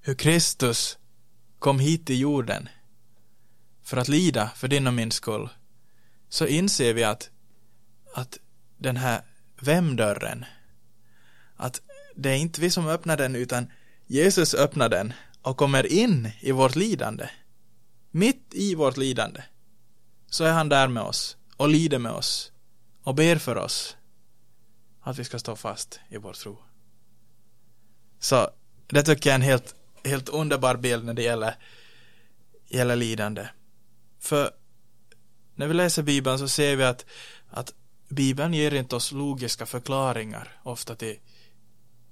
hur 0.00 0.14
Kristus 0.14 0.98
kom 1.58 1.78
hit 1.78 2.06
till 2.06 2.20
jorden 2.20 2.68
för 3.82 3.96
att 3.96 4.08
lida 4.08 4.50
för 4.56 4.68
din 4.68 4.86
och 4.86 4.94
min 4.94 5.10
skull 5.10 5.48
så 6.28 6.46
inser 6.46 6.94
vi 6.94 7.04
att, 7.04 7.30
att 8.14 8.38
den 8.78 8.96
här 8.96 9.22
vem-dörren 9.60 10.44
att 11.56 11.80
det 12.14 12.30
är 12.30 12.36
inte 12.36 12.60
vi 12.60 12.70
som 12.70 12.86
öppnar 12.86 13.16
den 13.16 13.36
utan 13.36 13.66
Jesus 14.06 14.54
öppnar 14.54 14.88
den 14.88 15.12
och 15.42 15.56
kommer 15.56 15.92
in 15.92 16.30
i 16.40 16.52
vårt 16.52 16.76
lidande. 16.76 17.30
Mitt 18.10 18.54
i 18.54 18.74
vårt 18.74 18.96
lidande 18.96 19.42
så 20.26 20.44
är 20.44 20.52
han 20.52 20.68
där 20.68 20.88
med 20.88 21.02
oss 21.02 21.36
och 21.56 21.68
lider 21.68 21.98
med 21.98 22.12
oss 22.12 22.52
och 23.02 23.14
ber 23.14 23.36
för 23.36 23.56
oss 23.56 23.96
att 25.00 25.18
vi 25.18 25.24
ska 25.24 25.38
stå 25.38 25.56
fast 25.56 26.00
i 26.08 26.16
vår 26.16 26.32
tro. 26.32 26.58
Så 28.18 28.50
det 28.86 29.02
tycker 29.02 29.30
jag 29.30 29.34
är 29.34 29.38
en 29.38 29.42
helt, 29.42 29.74
helt 30.04 30.28
underbar 30.28 30.76
bild 30.76 31.04
när 31.04 31.14
det 31.14 31.22
gäller, 31.22 31.54
gäller 32.68 32.96
lidande. 32.96 33.48
För 34.18 34.50
när 35.54 35.68
vi 35.68 35.74
läser 35.74 36.02
Bibeln 36.02 36.38
så 36.38 36.48
ser 36.48 36.76
vi 36.76 36.84
att, 36.84 37.06
att 37.50 37.74
Bibeln 38.08 38.54
ger 38.54 38.74
inte 38.74 38.96
oss 38.96 39.12
logiska 39.12 39.66
förklaringar 39.66 40.60
ofta 40.62 40.94
till, 40.94 41.18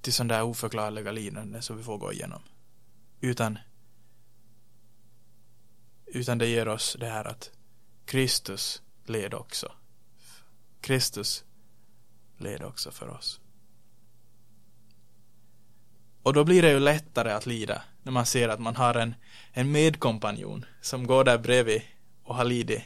till 0.01 0.13
sådana 0.13 0.35
där 0.35 0.43
oförklarliga 0.43 1.13
lidanden 1.13 1.63
som 1.63 1.77
vi 1.77 1.83
får 1.83 1.99
gå 1.99 2.13
igenom. 2.13 2.43
Utan 3.21 3.59
utan 6.07 6.39
det 6.39 6.47
ger 6.47 6.69
oss 6.69 6.97
det 7.01 7.07
här 7.07 7.25
att 7.25 7.51
Kristus 8.05 8.83
led 9.05 9.35
också. 9.35 9.73
Kristus 10.81 11.45
led 12.37 12.63
också 12.63 12.91
för 12.91 13.09
oss. 13.09 13.41
Och 16.29 16.35
då 16.35 16.45
blir 16.45 16.63
det 16.63 16.71
ju 16.71 16.81
lättare 16.81 17.33
att 17.33 17.47
lida 17.47 17.83
när 18.03 18.13
man 18.13 18.27
ser 18.27 18.49
att 18.49 18.61
man 18.61 18.77
har 18.77 18.95
en, 18.95 19.15
en 19.53 19.73
medkompanjon 19.73 20.65
som 20.81 21.07
går 21.07 21.25
där 21.25 21.39
bredvid 21.39 21.83
och 22.25 22.35
har 22.35 22.45
lidit. 22.45 22.83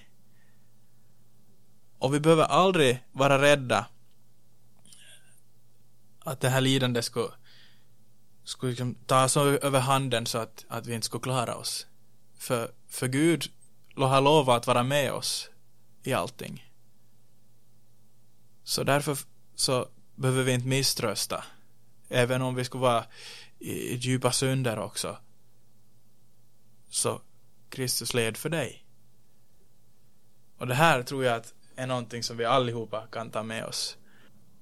Och 1.99 2.15
vi 2.15 2.21
behöver 2.21 2.45
aldrig 2.45 3.03
vara 3.13 3.43
rädda 3.43 3.87
att 6.19 6.41
det 6.41 6.49
här 6.49 6.61
lidandet 6.61 7.05
skulle, 7.05 7.29
skulle 8.45 8.71
liksom 8.71 8.95
ta 9.07 9.29
så 9.29 9.45
över 9.49 9.81
handen 9.81 10.27
så 10.27 10.39
att, 10.39 10.65
att 10.69 10.87
vi 10.87 10.95
inte 10.95 11.07
skulle 11.07 11.23
klara 11.23 11.57
oss. 11.57 11.87
För, 12.39 12.71
för 12.89 13.09
Gud 13.09 13.51
har 13.97 14.21
lovat 14.21 14.57
att 14.57 14.67
vara 14.67 14.83
med 14.83 15.13
oss 15.13 15.51
i 16.03 16.13
allting. 16.13 16.71
Så 18.65 18.85
därför 18.85 19.19
så 19.55 19.89
behöver 20.15 20.43
vi 20.43 20.53
inte 20.53 20.69
misströsta. 20.69 21.45
Även 22.13 22.43
om 22.43 22.55
vi 22.55 22.65
skulle 22.65 22.83
vara 22.83 23.05
i, 23.59 23.97
djupa 23.97 24.33
synder 24.33 24.79
också. 24.79 25.19
Så 26.89 27.23
Kristus 27.69 28.15
led 28.15 28.37
för 28.37 28.49
dig. 28.49 28.85
Och 30.59 30.67
det 30.67 30.75
här 30.75 31.03
tror 31.03 31.25
jag 31.25 31.37
att 31.37 31.55
är 31.77 31.87
någonting 31.87 32.23
som 32.23 32.37
vi 32.37 32.45
allihopa 32.45 33.07
kan 33.13 33.31
ta 33.31 33.43
med 33.43 33.65
oss. 33.65 33.97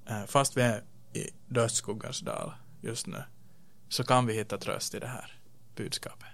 Eh, 0.06 0.24
fast 0.26 0.56
vi 0.56 0.62
är 0.62 0.84
i 1.12 1.30
dödsskuggans 1.48 2.20
dal 2.20 2.52
just 2.80 3.06
nu. 3.06 3.24
Så 3.88 4.04
kan 4.04 4.26
vi 4.26 4.34
hitta 4.34 4.58
tröst 4.58 4.94
i 4.94 4.98
det 4.98 5.06
här 5.06 5.40
budskapet. 5.74 6.28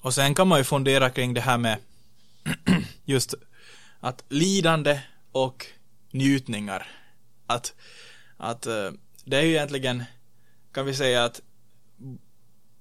Och 0.00 0.14
sen 0.14 0.34
kan 0.34 0.48
man 0.48 0.58
ju 0.58 0.64
fundera 0.64 1.10
kring 1.10 1.34
det 1.34 1.40
här 1.40 1.58
med 1.58 1.78
just 3.04 3.34
att 4.00 4.24
lidande 4.28 5.00
och 5.44 5.66
njutningar. 6.10 6.86
Att, 7.46 7.74
att 8.36 8.66
eh, 8.66 8.90
det 9.24 9.36
är 9.36 9.42
ju 9.42 9.50
egentligen, 9.50 10.04
kan 10.72 10.86
vi 10.86 10.94
säga 10.94 11.24
att 11.24 11.40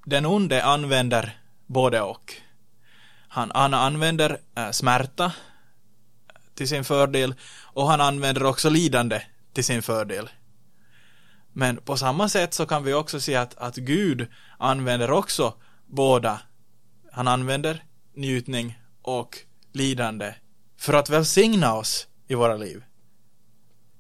den 0.05 0.25
onde 0.25 0.63
använder 0.63 1.39
både 1.65 2.01
och. 2.01 2.33
Han, 3.27 3.51
han 3.55 3.73
använder 3.73 4.39
äh, 4.55 4.71
smärta 4.71 5.33
till 6.53 6.67
sin 6.67 6.83
fördel 6.83 7.35
och 7.63 7.87
han 7.87 8.01
använder 8.01 8.43
också 8.43 8.69
lidande 8.69 9.21
till 9.53 9.63
sin 9.63 9.81
fördel. 9.81 10.29
Men 11.53 11.77
på 11.77 11.97
samma 11.97 12.29
sätt 12.29 12.53
så 12.53 12.65
kan 12.65 12.83
vi 12.83 12.93
också 12.93 13.19
se 13.19 13.35
att, 13.35 13.57
att 13.57 13.75
Gud 13.75 14.27
använder 14.57 15.11
också 15.11 15.53
båda 15.85 16.39
han 17.11 17.27
använder 17.27 17.83
njutning 18.13 18.79
och 19.01 19.37
lidande 19.71 20.33
för 20.77 20.93
att 20.93 21.09
välsigna 21.09 21.73
oss 21.73 22.07
i 22.27 22.35
våra 22.35 22.57
liv. 22.57 22.83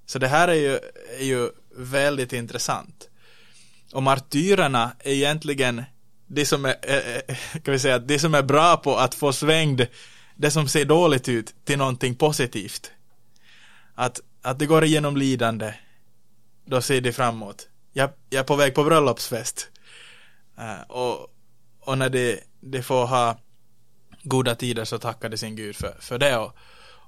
Så 0.05 0.19
det 0.19 0.27
här 0.27 0.47
är 0.47 0.53
ju, 0.53 0.79
är 1.19 1.25
ju 1.25 1.49
väldigt 1.75 2.33
intressant. 2.33 3.09
Och 3.93 4.03
martyrerna 4.03 4.91
är 4.99 5.11
egentligen 5.11 5.83
det 6.27 6.45
som 6.45 6.65
är, 6.65 6.75
kan 7.59 7.71
vi 7.71 7.79
säga, 7.79 7.99
det 7.99 8.19
som 8.19 8.33
är 8.35 8.43
bra 8.43 8.77
på 8.77 8.97
att 8.97 9.15
få 9.15 9.33
svängd 9.33 9.81
det 10.35 10.51
som 10.51 10.67
ser 10.67 10.85
dåligt 10.85 11.29
ut 11.29 11.55
till 11.63 11.77
någonting 11.77 12.15
positivt. 12.15 12.91
Att, 13.95 14.21
att 14.41 14.59
det 14.59 14.65
går 14.65 14.83
igenom 14.83 15.17
lidande, 15.17 15.73
då 16.65 16.81
ser 16.81 17.01
det 17.01 17.13
framåt. 17.13 17.67
Jag, 17.93 18.09
jag 18.29 18.39
är 18.39 18.43
på 18.43 18.55
väg 18.55 18.75
på 18.75 18.83
bröllopsfest. 18.83 19.69
Uh, 20.59 20.81
och, 20.81 21.27
och 21.79 21.97
när 21.97 22.09
det 22.09 22.39
de 22.59 22.81
får 22.81 23.05
ha 23.05 23.39
goda 24.23 24.55
tider 24.55 24.85
så 24.85 24.99
tackar 24.99 25.29
de 25.29 25.37
sin 25.37 25.55
Gud 25.55 25.75
för, 25.75 25.95
för 25.99 26.17
det 26.17 26.37
och, 26.37 26.55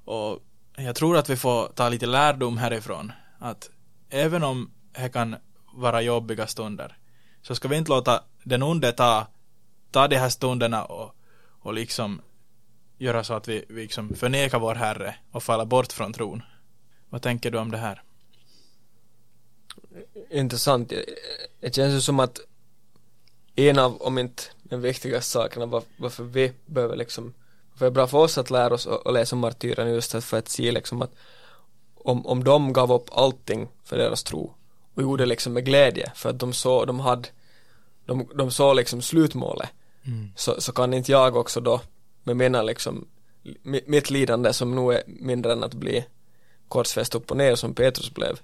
och 0.04 0.40
jag 0.84 0.96
tror 0.96 1.16
att 1.16 1.30
vi 1.30 1.36
får 1.36 1.68
ta 1.68 1.88
lite 1.88 2.06
lärdom 2.06 2.58
härifrån 2.58 3.12
att 3.38 3.70
även 4.10 4.42
om 4.42 4.70
det 4.92 5.08
kan 5.08 5.36
vara 5.74 6.02
jobbiga 6.02 6.46
stunder 6.46 6.98
så 7.42 7.54
ska 7.54 7.68
vi 7.68 7.76
inte 7.76 7.90
låta 7.90 8.24
den 8.42 8.62
onde 8.62 8.92
ta, 8.92 9.26
ta 9.90 10.08
de 10.08 10.16
här 10.16 10.28
stunderna 10.28 10.84
och, 10.84 11.14
och 11.60 11.74
liksom 11.74 12.20
göra 12.98 13.24
så 13.24 13.34
att 13.34 13.48
vi, 13.48 13.64
vi 13.68 13.82
liksom 13.82 14.14
förnekar 14.14 14.58
vår 14.58 14.74
Herre 14.74 15.14
och 15.30 15.42
falla 15.42 15.64
bort 15.64 15.92
från 15.92 16.12
tron. 16.12 16.42
Vad 17.08 17.22
tänker 17.22 17.50
du 17.50 17.58
om 17.58 17.70
det 17.70 17.78
här? 17.78 18.02
Intressant. 20.30 20.92
Det 21.60 21.74
känns 21.74 21.94
ju 21.94 22.00
som 22.00 22.20
att 22.20 22.40
en 23.54 23.78
av, 23.78 24.02
om 24.02 24.18
inte 24.18 24.42
den 24.62 24.80
viktigaste 24.80 25.30
sakerna 25.30 25.82
varför 25.96 26.24
vi 26.24 26.52
behöver 26.66 26.96
liksom, 26.96 27.34
varför 27.78 27.86
det 27.86 27.90
är 27.90 27.94
bra 27.94 28.06
för 28.06 28.18
oss 28.18 28.38
att 28.38 28.50
lära 28.50 28.74
oss 28.74 28.86
och, 28.86 29.12
läsa 29.12 29.36
om 29.36 29.40
martyrerna 29.40 29.90
just 29.90 30.24
för 30.24 30.38
att 30.38 30.48
se 30.48 30.72
liksom 30.72 31.02
att 31.02 31.14
om, 31.94 32.26
om 32.26 32.44
de 32.44 32.72
gav 32.72 32.92
upp 32.92 33.08
allting 33.12 33.68
för 33.84 33.98
deras 33.98 34.22
tro 34.22 34.54
och 34.94 35.02
gjorde 35.02 35.26
liksom 35.26 35.52
med 35.52 35.64
glädje 35.64 36.12
för 36.14 36.30
att 36.30 36.38
de 36.38 36.52
såg, 36.52 36.86
de 36.86 37.00
hade, 37.00 37.28
de, 38.06 38.28
de 38.34 38.50
såg 38.50 38.76
liksom 38.76 39.02
slutmålet 39.02 39.68
mm. 40.06 40.32
så, 40.36 40.60
så 40.60 40.72
kan 40.72 40.94
inte 40.94 41.12
jag 41.12 41.36
också 41.36 41.60
då 41.60 41.80
med 42.24 42.36
mina 42.36 42.62
liksom 42.62 43.06
mitt 43.62 44.10
lidande 44.10 44.52
som 44.52 44.74
nu 44.74 44.92
är 44.92 45.02
mindre 45.06 45.52
än 45.52 45.64
att 45.64 45.74
bli 45.74 46.04
korsfäst 46.68 47.14
upp 47.14 47.30
och 47.30 47.36
ner 47.36 47.54
som 47.54 47.74
Petrus 47.74 48.14
blev 48.14 48.40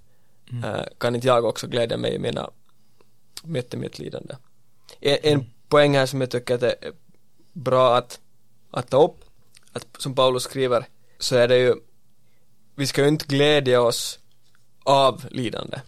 mm. 0.51 0.65
äh, 0.65 0.85
kan 0.99 1.15
inte 1.15 1.27
jag 1.27 1.45
också 1.45 1.67
glädja 1.67 1.97
mig 1.97 2.15
i 2.15 2.19
mina 2.19 2.51
mitt 3.45 3.75
i 3.75 3.77
mitt 3.77 3.99
lidande 3.99 4.35
en, 5.01 5.19
en 5.23 5.51
poäng 5.69 5.97
här 5.97 6.07
som 6.07 6.21
jag 6.21 6.31
tycker 6.31 6.55
att 6.55 6.63
är 6.63 6.93
bra 7.53 7.97
att, 7.97 8.21
att 8.75 8.91
ta 8.91 9.05
upp, 9.05 9.25
att 9.73 9.87
som 9.99 10.15
Paulus 10.15 10.43
skriver, 10.43 10.87
så 11.19 11.37
är 11.37 11.49
det 11.49 11.59
ju, 11.59 11.75
vi 12.75 12.87
ska 12.87 13.03
ju 13.03 13.09
inte 13.09 13.27
glädja 13.27 13.81
oss 13.81 14.19
av 14.85 15.25
lidande. 15.31 15.81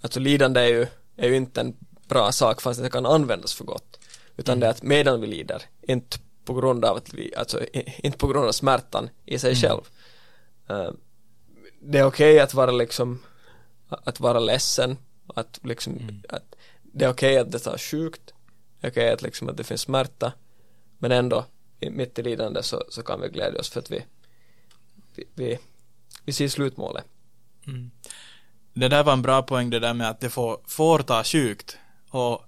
Alltså 0.00 0.20
lidande 0.20 0.60
är 0.60 0.68
ju, 0.68 0.86
är 1.16 1.28
ju 1.28 1.36
inte 1.36 1.60
en 1.60 1.76
bra 2.08 2.32
sak 2.32 2.60
fast 2.60 2.82
det 2.82 2.90
kan 2.90 3.06
användas 3.06 3.54
för 3.54 3.64
gott. 3.64 3.98
Utan 4.36 4.52
mm. 4.52 4.60
det 4.60 4.66
är 4.66 4.70
att 4.70 4.82
medan 4.82 5.20
vi 5.20 5.26
lider, 5.26 5.62
inte 5.82 6.18
på 6.44 6.54
grund 6.54 6.84
av 6.84 6.96
att 6.96 7.14
vi, 7.14 7.34
alltså 7.36 7.60
inte 7.98 8.18
på 8.18 8.26
grund 8.26 8.46
av 8.46 8.52
smärtan 8.52 9.10
i 9.26 9.38
sig 9.38 9.50
mm. 9.50 9.60
själv. 9.60 9.80
uh, 10.70 10.92
det 11.80 11.98
är 11.98 12.04
okej 12.04 12.32
okay 12.32 12.38
att 12.38 12.54
vara 12.54 12.70
liksom 12.70 13.22
att 13.88 14.20
vara 14.20 14.40
ledsen 14.40 14.96
att 15.34 15.60
liksom 15.62 15.96
mm. 15.96 16.22
att 16.28 16.54
det 16.82 17.04
är 17.04 17.10
okej 17.10 17.32
okay 17.32 17.38
att 17.38 17.52
det 17.52 17.58
tar 17.58 17.78
sjukt 17.78 18.34
det 18.80 18.86
är 18.86 18.90
okej 18.90 19.04
okay 19.04 19.14
att 19.14 19.22
liksom 19.22 19.48
att 19.48 19.56
det 19.56 19.64
finns 19.64 19.80
smärta 19.80 20.32
men 20.98 21.12
ändå 21.12 21.44
mitt 21.90 22.18
i 22.18 22.22
lidande 22.22 22.62
så, 22.62 22.84
så 22.88 23.02
kan 23.02 23.20
vi 23.20 23.28
glädja 23.28 23.60
oss 23.60 23.70
för 23.70 23.80
att 23.80 23.90
vi 23.90 24.04
vi, 25.14 25.24
vi, 25.34 25.58
vi 26.24 26.32
ser 26.32 26.48
slutmålet 26.48 27.04
mm. 27.66 27.90
det 28.72 28.88
där 28.88 29.04
var 29.04 29.12
en 29.12 29.22
bra 29.22 29.42
poäng 29.42 29.70
det 29.70 29.78
där 29.78 29.94
med 29.94 30.10
att 30.10 30.20
det 30.20 30.30
får, 30.30 30.60
får 30.66 30.98
ta 30.98 31.24
sjukt 31.24 31.78
och 32.10 32.44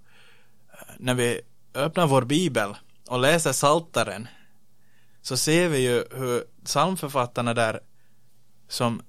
eh, 0.73 0.95
när 0.99 1.15
vi 1.15 1.41
öppnar 1.75 2.07
vår 2.07 2.23
bibel 2.23 2.75
och 3.09 3.19
läser 3.19 3.53
saltaren 3.53 4.29
så 5.23 5.37
ser 5.37 5.69
vi 5.69 5.79
ju 5.79 6.05
hur 6.11 6.45
psalmförfattarna 6.65 7.55
där 7.55 7.81
som, 8.69 9.03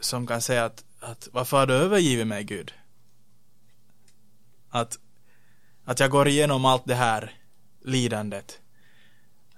som 0.00 0.26
kan 0.26 0.42
säga 0.42 0.64
att, 0.64 0.84
att 1.00 1.28
varför 1.32 1.56
har 1.56 1.66
du 1.66 1.74
övergivit 1.74 2.26
mig 2.26 2.44
Gud? 2.44 2.72
Att, 4.70 4.98
att 5.84 6.00
jag 6.00 6.10
går 6.10 6.28
igenom 6.28 6.64
allt 6.64 6.82
det 6.86 6.94
här 6.94 7.34
lidandet. 7.84 8.60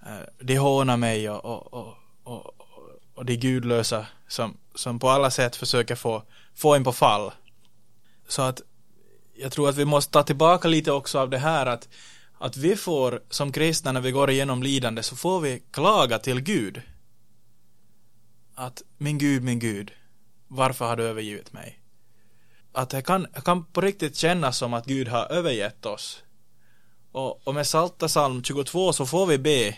Eh, 0.07 0.27
de 0.41 0.57
hånar 0.57 0.97
mig 0.97 1.31
och, 1.31 1.45
och, 1.45 1.75
och, 1.75 1.95
och, 2.23 2.55
och 3.15 3.25
de 3.25 3.37
gudlösa 3.37 4.07
som, 4.29 4.57
som 4.75 4.99
på 4.99 5.09
alla 5.09 5.31
sätt 5.31 5.57
försöker 5.57 5.95
få, 5.95 6.23
få 6.55 6.75
en 6.75 6.85
på 6.85 6.93
fall. 6.93 7.33
Så 8.29 8.43
att 8.43 8.63
jag 9.35 9.53
tror 9.53 9.69
att 9.69 9.77
vi 9.77 9.85
måste 9.85 10.13
ta 10.13 10.23
tillbaka 10.23 10.69
lite 10.69 10.93
också 10.93 11.19
av 11.19 11.31
det 11.31 11.39
här 11.39 11.67
att 11.67 11.89
att 12.43 12.57
vi 12.57 12.77
får 12.77 13.23
som 13.31 13.53
kristna 13.53 13.93
när 13.93 14.01
vi 14.01 14.11
går 14.11 14.31
igenom 14.31 14.63
lidande 14.63 15.03
så 15.03 15.17
får 15.17 15.41
vi 15.41 15.63
klaga 15.71 16.19
till 16.19 16.41
Gud. 16.41 16.83
Att 18.55 18.83
min 18.99 19.19
Gud, 19.19 19.43
min 19.43 19.59
Gud, 19.59 19.93
varför 20.49 20.85
har 20.85 20.97
du 20.97 21.03
övergivit 21.03 21.53
mig? 21.53 21.79
Att 22.73 22.91
det 22.91 23.03
kan, 23.03 23.27
kan 23.45 23.65
på 23.65 23.81
riktigt 23.81 24.17
kännas 24.17 24.59
som 24.59 24.75
att 24.75 24.87
Gud 24.87 25.09
har 25.09 25.33
övergett 25.33 25.87
oss. 25.87 26.23
Och, 27.13 27.47
och 27.47 27.55
med 27.55 27.67
Salta 27.67 28.09
psalm 28.09 28.43
22 28.43 28.93
så 28.93 29.07
får 29.07 29.27
vi 29.27 29.39
be 29.39 29.77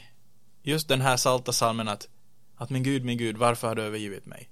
just 0.65 0.89
den 0.89 1.01
här 1.01 1.17
Salta 1.17 1.53
psalmen 1.53 1.89
att, 1.89 2.09
att 2.57 2.71
min 2.71 2.83
Gud, 2.83 3.05
min 3.05 3.19
Gud, 3.19 3.37
varför 3.37 3.69
har 3.69 3.75
du 3.75 3.83
övergivit 3.83 4.27
mig? 4.27 4.51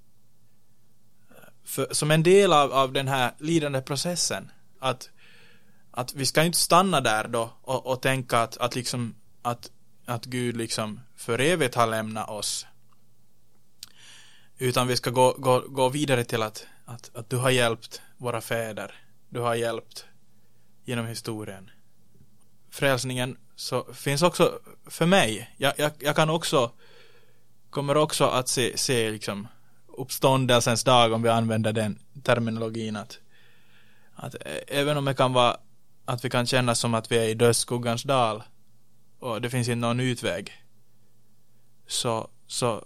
För, 1.64 1.88
som 1.90 2.10
en 2.10 2.22
del 2.22 2.52
av, 2.52 2.72
av 2.72 2.92
den 2.92 3.08
här 3.08 3.32
lidande 3.38 3.82
processen 3.82 4.50
att 4.78 5.10
att 5.92 6.14
vi 6.14 6.26
ska 6.26 6.42
inte 6.42 6.58
stanna 6.58 7.00
där 7.00 7.28
då 7.28 7.50
och, 7.62 7.86
och 7.86 8.02
tänka 8.02 8.38
att, 8.38 8.56
att 8.56 8.74
liksom 8.74 9.14
att, 9.42 9.70
att 10.04 10.24
Gud 10.24 10.56
liksom 10.56 11.00
för 11.16 11.38
evigt 11.38 11.74
har 11.74 11.86
lämnat 11.86 12.28
oss. 12.28 12.66
Utan 14.58 14.86
vi 14.86 14.96
ska 14.96 15.10
gå, 15.10 15.34
gå, 15.38 15.60
gå 15.68 15.88
vidare 15.88 16.24
till 16.24 16.42
att, 16.42 16.66
att, 16.84 17.16
att 17.16 17.30
du 17.30 17.36
har 17.36 17.50
hjälpt 17.50 18.02
våra 18.16 18.40
fäder. 18.40 18.94
Du 19.28 19.40
har 19.40 19.54
hjälpt 19.54 20.04
genom 20.84 21.06
historien 21.06 21.70
frälsningen 22.72 23.36
så 23.56 23.94
finns 23.94 24.22
också 24.22 24.58
för 24.86 25.06
mig. 25.06 25.54
Jag, 25.56 25.72
jag, 25.76 25.92
jag 25.98 26.16
kan 26.16 26.30
också 26.30 26.70
kommer 27.70 27.96
också 27.96 28.24
att 28.24 28.48
se, 28.48 28.78
se 28.78 29.10
liksom 29.10 29.48
uppståndelsens 29.86 30.84
dag 30.84 31.12
om 31.12 31.22
vi 31.22 31.28
använder 31.28 31.72
den 31.72 31.98
terminologin 32.22 32.96
att, 32.96 33.18
att 34.14 34.34
även 34.66 34.96
om 34.96 35.04
det 35.04 35.14
kan 35.14 35.32
vara 35.32 35.56
att 36.04 36.24
vi 36.24 36.30
kan 36.30 36.46
känna 36.46 36.74
som 36.74 36.94
att 36.94 37.12
vi 37.12 37.18
är 37.18 37.28
i 37.28 37.34
dödsskuggans 37.34 38.02
dal 38.02 38.42
och 39.18 39.40
det 39.40 39.50
finns 39.50 39.68
inte 39.68 39.86
någon 39.86 40.00
utväg 40.00 40.52
så, 41.86 42.28
så 42.46 42.84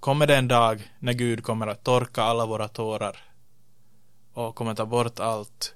kommer 0.00 0.26
det 0.26 0.36
en 0.36 0.48
dag 0.48 0.92
när 0.98 1.12
Gud 1.12 1.44
kommer 1.44 1.66
att 1.66 1.84
torka 1.84 2.22
alla 2.22 2.46
våra 2.46 2.68
tårar 2.68 3.16
och 4.32 4.54
kommer 4.54 4.74
ta 4.74 4.86
bort 4.86 5.20
allt 5.20 5.74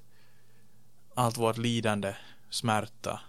allt 1.15 1.37
vårt 1.37 1.57
lidande, 1.57 2.15
smärta 2.49 3.19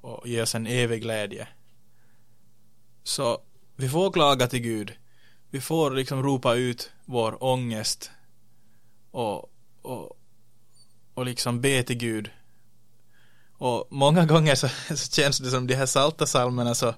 och 0.00 0.28
ge 0.28 0.42
oss 0.42 0.54
en 0.54 0.66
evig 0.66 1.02
glädje. 1.02 1.48
Så 3.02 3.38
vi 3.76 3.88
får 3.88 4.12
klaga 4.12 4.46
till 4.46 4.60
Gud. 4.60 4.92
Vi 5.50 5.60
får 5.60 5.90
liksom 5.90 6.22
ropa 6.22 6.54
ut 6.54 6.90
vår 7.04 7.44
ångest 7.44 8.10
och, 9.10 9.52
och, 9.82 10.18
och 11.14 11.24
liksom 11.24 11.60
be 11.60 11.82
till 11.82 11.96
Gud 11.96 12.30
och 13.60 13.86
många 13.90 14.26
gånger 14.26 14.54
så, 14.54 14.68
så 14.94 15.12
känns 15.12 15.38
det 15.38 15.50
som 15.50 15.66
de 15.66 15.74
här 15.74 15.86
salta 15.86 16.26
salmerna 16.26 16.74
så 16.74 16.94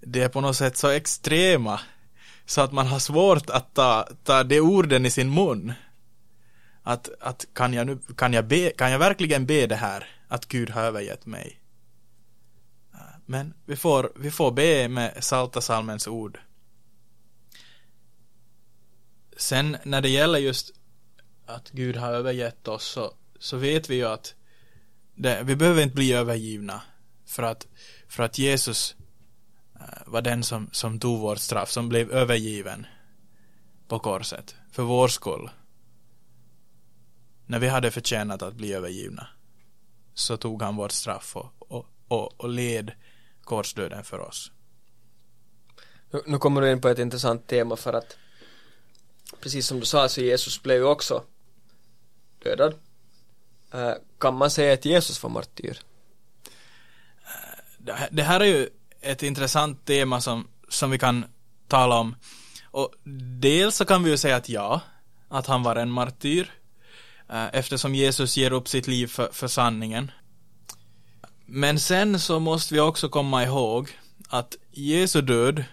det 0.00 0.22
är 0.22 0.28
på 0.28 0.40
något 0.40 0.56
sätt 0.56 0.76
så 0.76 0.88
extrema 0.88 1.80
så 2.46 2.60
att 2.60 2.72
man 2.72 2.86
har 2.86 2.98
svårt 2.98 3.50
att 3.50 3.74
ta, 3.74 4.08
ta 4.24 4.44
de 4.44 4.60
orden 4.60 5.06
i 5.06 5.10
sin 5.10 5.34
mun. 5.34 5.72
Att, 6.82 7.10
att 7.20 7.46
kan 7.54 7.74
jag 7.74 7.86
nu, 7.86 7.98
kan 8.16 8.32
jag 8.32 8.46
be, 8.46 8.70
kan 8.70 8.92
jag 8.92 8.98
verkligen 8.98 9.46
be 9.46 9.66
det 9.66 9.76
här 9.76 10.08
att 10.28 10.46
Gud 10.46 10.70
har 10.70 10.82
övergett 10.82 11.26
mig? 11.26 11.60
Men 13.30 13.54
vi 13.66 13.76
får, 13.76 14.12
vi 14.16 14.30
får 14.30 14.52
be 14.52 14.88
med 14.88 15.24
salta 15.24 15.60
salmens 15.60 16.08
ord. 16.08 16.38
Sen 19.36 19.76
när 19.84 20.00
det 20.00 20.08
gäller 20.08 20.38
just 20.38 20.70
att 21.46 21.70
Gud 21.70 21.96
har 21.96 22.12
övergett 22.12 22.68
oss 22.68 22.84
så, 22.84 23.14
så 23.38 23.56
vet 23.56 23.90
vi 23.90 23.94
ju 23.94 24.04
att 24.04 24.34
det, 25.14 25.42
vi 25.42 25.56
behöver 25.56 25.82
inte 25.82 25.94
bli 25.94 26.12
övergivna 26.12 26.82
för 27.26 27.42
att, 27.42 27.66
för 28.08 28.22
att 28.22 28.38
Jesus 28.38 28.96
eh, 29.74 30.02
var 30.06 30.22
den 30.22 30.44
som, 30.44 30.68
som 30.72 31.00
tog 31.00 31.20
vårt 31.20 31.38
straff, 31.38 31.70
som 31.70 31.88
blev 31.88 32.10
övergiven 32.10 32.86
på 33.88 33.98
korset 33.98 34.56
för 34.72 34.82
vår 34.82 35.08
skull. 35.08 35.50
När 37.46 37.58
vi 37.58 37.68
hade 37.68 37.90
förtjänat 37.90 38.42
att 38.42 38.54
bli 38.54 38.72
övergivna 38.72 39.28
så 40.14 40.36
tog 40.36 40.62
han 40.62 40.76
vårt 40.76 40.92
straff 40.92 41.36
och, 41.36 41.72
och, 41.72 41.86
och, 42.08 42.40
och 42.40 42.48
led 42.48 42.92
korsdöden 43.44 44.04
för 44.04 44.18
oss. 44.18 44.52
Nu, 46.10 46.22
nu 46.26 46.38
kommer 46.38 46.60
du 46.60 46.70
in 46.70 46.80
på 46.80 46.88
ett 46.88 46.98
intressant 46.98 47.46
tema 47.46 47.76
för 47.76 47.92
att 47.92 48.16
precis 49.40 49.66
som 49.66 49.80
du 49.80 49.86
sa 49.86 50.08
så 50.08 50.20
Jesus 50.20 50.62
blev 50.62 50.76
ju 50.76 50.84
också 50.84 51.22
dödad 52.42 52.74
Eh, 53.74 53.92
kan 54.18 54.34
man 54.34 54.50
säga 54.50 54.74
att 54.74 54.84
Jesus 54.84 55.22
var 55.22 55.30
martyr? 55.30 55.78
Det 58.10 58.22
här 58.22 58.40
är 58.40 58.44
ju 58.44 58.68
ett 59.00 59.22
intressant 59.22 59.84
tema 59.84 60.20
som, 60.20 60.48
som 60.68 60.90
vi 60.90 60.98
kan 60.98 61.24
tala 61.68 61.98
om. 61.98 62.16
Och 62.64 62.94
dels 63.40 63.76
så 63.76 63.84
kan 63.84 64.02
vi 64.02 64.10
ju 64.10 64.16
säga 64.16 64.36
att 64.36 64.48
ja, 64.48 64.80
att 65.28 65.46
han 65.46 65.62
var 65.62 65.76
en 65.76 65.90
martyr. 65.90 66.52
Eh, 67.28 67.46
eftersom 67.52 67.94
Jesus 67.94 68.36
ger 68.36 68.52
upp 68.52 68.68
sitt 68.68 68.86
liv 68.86 69.06
för, 69.06 69.28
för 69.32 69.48
sanningen. 69.48 70.10
Men 71.52 71.80
sen 71.80 72.20
så 72.20 72.40
måste 72.40 72.74
vi 72.74 72.80
också 72.80 73.08
komma 73.08 73.44
ihåg 73.44 73.88
att 74.28 74.56
Jesu 74.70 75.20
död 75.20 75.64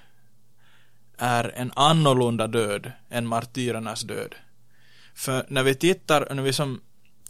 är 1.18 1.54
en 1.56 1.72
annorlunda 1.76 2.48
död 2.48 2.92
än 3.10 3.28
martyrernas 3.28 4.02
död. 4.02 4.36
För 5.16 5.46
när 5.50 5.64
vi 5.64 5.76
tittar, 5.76 6.34
när 6.34 6.44
vi 6.44 6.54
som 6.54 6.82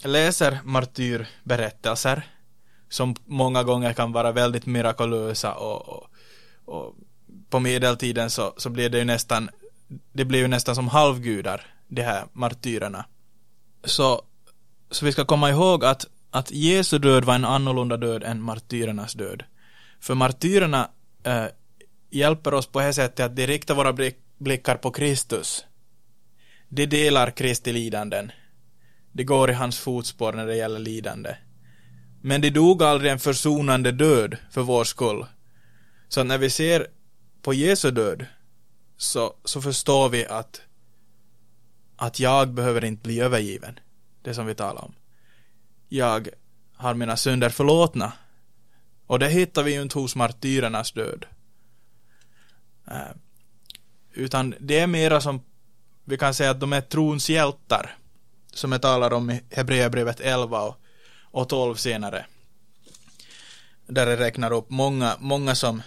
läser 0.04 0.58
martyrberättelser 0.64 2.22
som 2.88 3.16
många 3.24 3.62
gånger 3.62 3.92
kan 3.92 4.12
vara 4.12 4.32
väldigt 4.32 4.66
mirakulösa 4.66 5.54
och, 5.54 5.88
och, 5.88 6.10
och 6.64 6.94
på 7.50 7.60
medeltiden 7.60 8.30
så, 8.30 8.54
så 8.56 8.70
blir 8.70 8.88
det 8.90 8.98
ju 8.98 9.04
nästan 9.04 9.50
det 10.12 10.24
blir 10.24 10.38
ju 10.38 10.48
nästan 10.48 10.74
som 10.74 10.88
halvgudar 10.88 11.66
de 11.88 12.02
här 12.02 12.24
martyrerna 12.32 13.04
så, 13.84 14.22
så 14.90 15.04
vi 15.04 15.12
ska 15.12 15.24
komma 15.24 15.50
ihåg 15.50 15.84
att, 15.84 16.06
att 16.38 16.50
Jesu 16.50 16.98
död 16.98 17.24
var 17.24 17.34
en 17.34 17.44
annorlunda 17.44 17.96
död 17.96 18.22
än 18.22 18.42
martyrernas 18.42 19.14
död 19.14 19.42
för 20.00 20.14
martyrerna 20.14 20.90
eh, 21.22 21.46
hjälper 22.10 22.54
oss 22.54 22.66
på 22.66 22.80
det 22.80 22.92
sättet 22.92 23.26
att 23.26 23.36
de 23.36 23.46
riktar 23.46 23.74
våra 23.74 23.96
blickar 24.38 24.76
på 24.76 24.90
Kristus 24.90 25.64
de 26.68 26.86
delar 26.86 27.30
Kristi 27.30 27.72
lidanden 27.72 28.32
det 29.12 29.24
går 29.24 29.50
i 29.50 29.54
hans 29.54 29.78
fotspår 29.78 30.32
när 30.32 30.46
det 30.46 30.56
gäller 30.56 30.78
lidande. 30.78 31.36
Men 32.20 32.40
det 32.40 32.50
dog 32.50 32.82
aldrig 32.82 33.12
en 33.12 33.18
försonande 33.18 33.92
död 33.92 34.36
för 34.50 34.62
vår 34.62 34.84
skull. 34.84 35.26
Så 36.08 36.24
när 36.24 36.38
vi 36.38 36.50
ser 36.50 36.86
på 37.42 37.54
Jesu 37.54 37.90
död 37.90 38.26
så, 38.96 39.34
så 39.44 39.62
förstår 39.62 40.08
vi 40.08 40.26
att 40.26 40.60
att 41.96 42.20
jag 42.20 42.48
behöver 42.48 42.84
inte 42.84 43.02
bli 43.02 43.20
övergiven. 43.20 43.78
Det 44.22 44.34
som 44.34 44.46
vi 44.46 44.54
talar 44.54 44.84
om. 44.84 44.94
Jag 45.88 46.28
har 46.74 46.94
mina 46.94 47.16
synder 47.16 47.48
förlåtna. 47.48 48.12
Och 49.06 49.18
det 49.18 49.28
hittar 49.28 49.62
vi 49.62 49.72
ju 49.72 49.82
inte 49.82 49.98
hos 49.98 50.16
martyrernas 50.16 50.92
död. 50.92 51.26
Eh, 52.86 53.16
utan 54.12 54.54
det 54.60 54.78
är 54.78 54.86
mera 54.86 55.20
som 55.20 55.40
vi 56.04 56.18
kan 56.18 56.34
säga 56.34 56.50
att 56.50 56.60
de 56.60 56.72
är 56.72 56.80
trons 56.80 57.30
hjältar 57.30 57.96
som 58.52 58.72
jag 58.72 58.82
talar 58.82 59.12
om 59.12 59.30
i 59.30 59.42
Hebreerbrevet 59.50 60.20
11 60.20 60.62
och, 60.62 60.76
och 61.22 61.48
12 61.48 61.74
senare. 61.74 62.26
Där 63.86 64.06
jag 64.06 64.20
räknar 64.20 64.52
upp 64.52 64.70
många, 64.70 65.16
många 65.20 65.54
som 65.54 65.82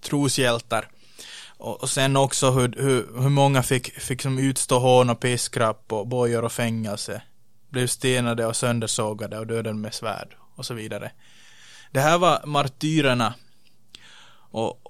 troshjältar. 0.00 0.88
och, 1.48 1.82
och 1.82 1.90
sen 1.90 2.16
också 2.16 2.50
hur, 2.50 2.74
hur, 2.78 3.20
hur 3.22 3.28
många 3.28 3.62
fick, 3.62 4.00
fick 4.00 4.22
som 4.22 4.38
utstå 4.38 4.78
hån 4.78 5.10
och 5.10 5.20
piskrapp 5.20 5.92
och 5.92 6.06
bojor 6.06 6.44
och 6.44 6.52
fängelse. 6.52 7.22
Blev 7.74 7.86
stenade 7.86 8.46
och 8.46 8.56
söndersågade 8.56 9.38
och 9.38 9.46
döden 9.46 9.80
med 9.80 9.94
svärd 9.94 10.36
och 10.54 10.66
så 10.66 10.74
vidare. 10.74 11.12
Det 11.90 12.00
här 12.00 12.18
var 12.18 12.46
martyrerna. 12.46 13.34
Och, 14.50 14.80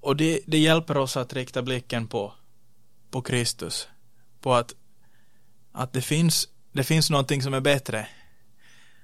och 0.00 0.16
det, 0.16 0.40
det 0.46 0.58
hjälper 0.58 0.96
oss 0.96 1.16
att 1.16 1.32
rikta 1.32 1.62
blicken 1.62 2.08
på, 2.08 2.32
på 3.10 3.22
Kristus. 3.22 3.88
På 4.40 4.54
att, 4.54 4.74
att 5.72 5.92
det 5.92 6.02
finns, 6.02 6.48
det 6.72 6.84
finns 6.84 7.10
någonting 7.10 7.42
som 7.42 7.54
är 7.54 7.60
bättre. 7.60 8.08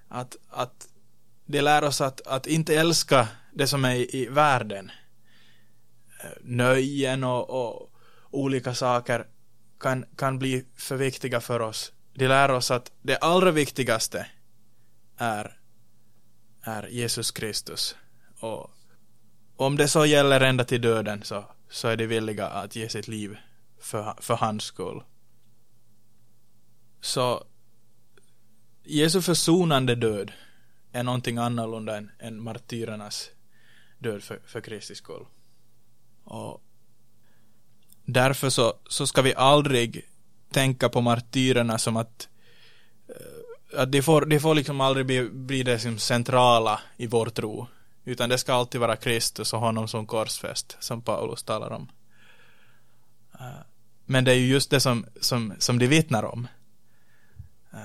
Att, 0.09 0.37
att 0.50 0.88
det 1.46 1.62
lär 1.62 1.85
oss 1.85 2.00
att, 2.00 2.26
att 2.26 2.46
inte 2.46 2.76
älska 2.76 3.29
det 3.55 3.66
som 3.66 3.85
är 3.85 3.94
i, 3.94 4.22
i 4.22 4.26
världen. 4.26 4.90
Nöjen 6.40 7.24
och, 7.24 7.50
och 7.50 7.90
olika 8.31 8.74
saker 8.74 9.26
kan, 9.81 10.05
kan 10.16 10.38
bli 10.38 10.64
för 10.76 10.96
viktiga 10.96 11.40
för 11.40 11.61
oss. 11.61 11.92
Det 12.18 12.29
lär 12.29 12.50
oss 12.50 12.70
att 12.70 12.92
det 13.02 13.16
allra 13.16 13.50
viktigaste 13.50 14.26
är, 15.16 15.59
är 16.62 16.87
Jesus 16.87 17.31
Kristus. 17.31 17.96
Och 18.40 18.70
om 19.57 19.76
det 19.76 19.88
så 19.88 20.07
gäller 20.07 20.40
ända 20.40 20.64
till 20.64 20.81
döden 20.81 21.22
så, 21.22 21.44
så 21.70 21.88
är 21.88 21.96
de 21.96 22.07
villiga 22.07 22.46
att 22.46 22.76
ge 22.76 22.88
sitt 22.88 23.09
liv 23.09 23.37
för, 23.81 24.14
för 24.20 24.35
hans 24.35 24.64
skull. 24.64 25.02
Så 27.00 27.44
Jesu 28.85 29.22
försonande 29.22 29.94
död 29.94 30.33
är 30.92 31.02
någonting 31.02 31.38
annorlunda 31.38 31.96
än, 31.96 32.11
än 32.18 32.42
martyrernas 32.42 33.31
död 33.98 34.22
för, 34.22 34.40
för 34.46 34.61
Kristi 34.61 34.94
skull. 34.94 35.26
Och 36.24 36.62
därför 38.05 38.50
så, 38.50 38.74
så 38.88 39.07
ska 39.07 39.22
vi 39.22 39.35
aldrig 39.35 40.09
tänka 40.50 40.88
på 40.88 41.00
martyrerna 41.00 41.78
som 41.78 41.96
att, 41.96 42.28
eh, 43.09 43.80
att 43.80 43.92
de 43.92 44.02
får, 44.02 44.26
det 44.26 44.40
får 44.40 44.54
liksom 44.54 44.80
aldrig 44.80 45.06
bli, 45.06 45.30
bli 45.30 45.62
det 45.62 45.78
som 45.78 45.98
centrala 45.98 46.80
i 46.96 47.06
vår 47.06 47.26
tro. 47.26 47.66
Utan 48.04 48.28
det 48.28 48.38
ska 48.38 48.54
alltid 48.54 48.80
vara 48.80 48.96
Kristus 48.96 49.52
och 49.52 49.61
honom 49.61 49.88
som 49.88 50.06
korsfäst, 50.06 50.76
som 50.80 51.02
Paulus 51.02 51.42
talar 51.42 51.70
om. 51.70 51.88
Eh, 53.40 53.62
men 54.04 54.24
det 54.24 54.32
är 54.32 54.37
ju 54.37 54.46
just 54.46 54.70
det 54.70 54.80
som, 54.80 55.06
som, 55.20 55.54
som 55.59 55.78
de 55.78 55.87
vittnar 55.87 56.22
om. 56.22 56.48
Eh, 57.72 57.78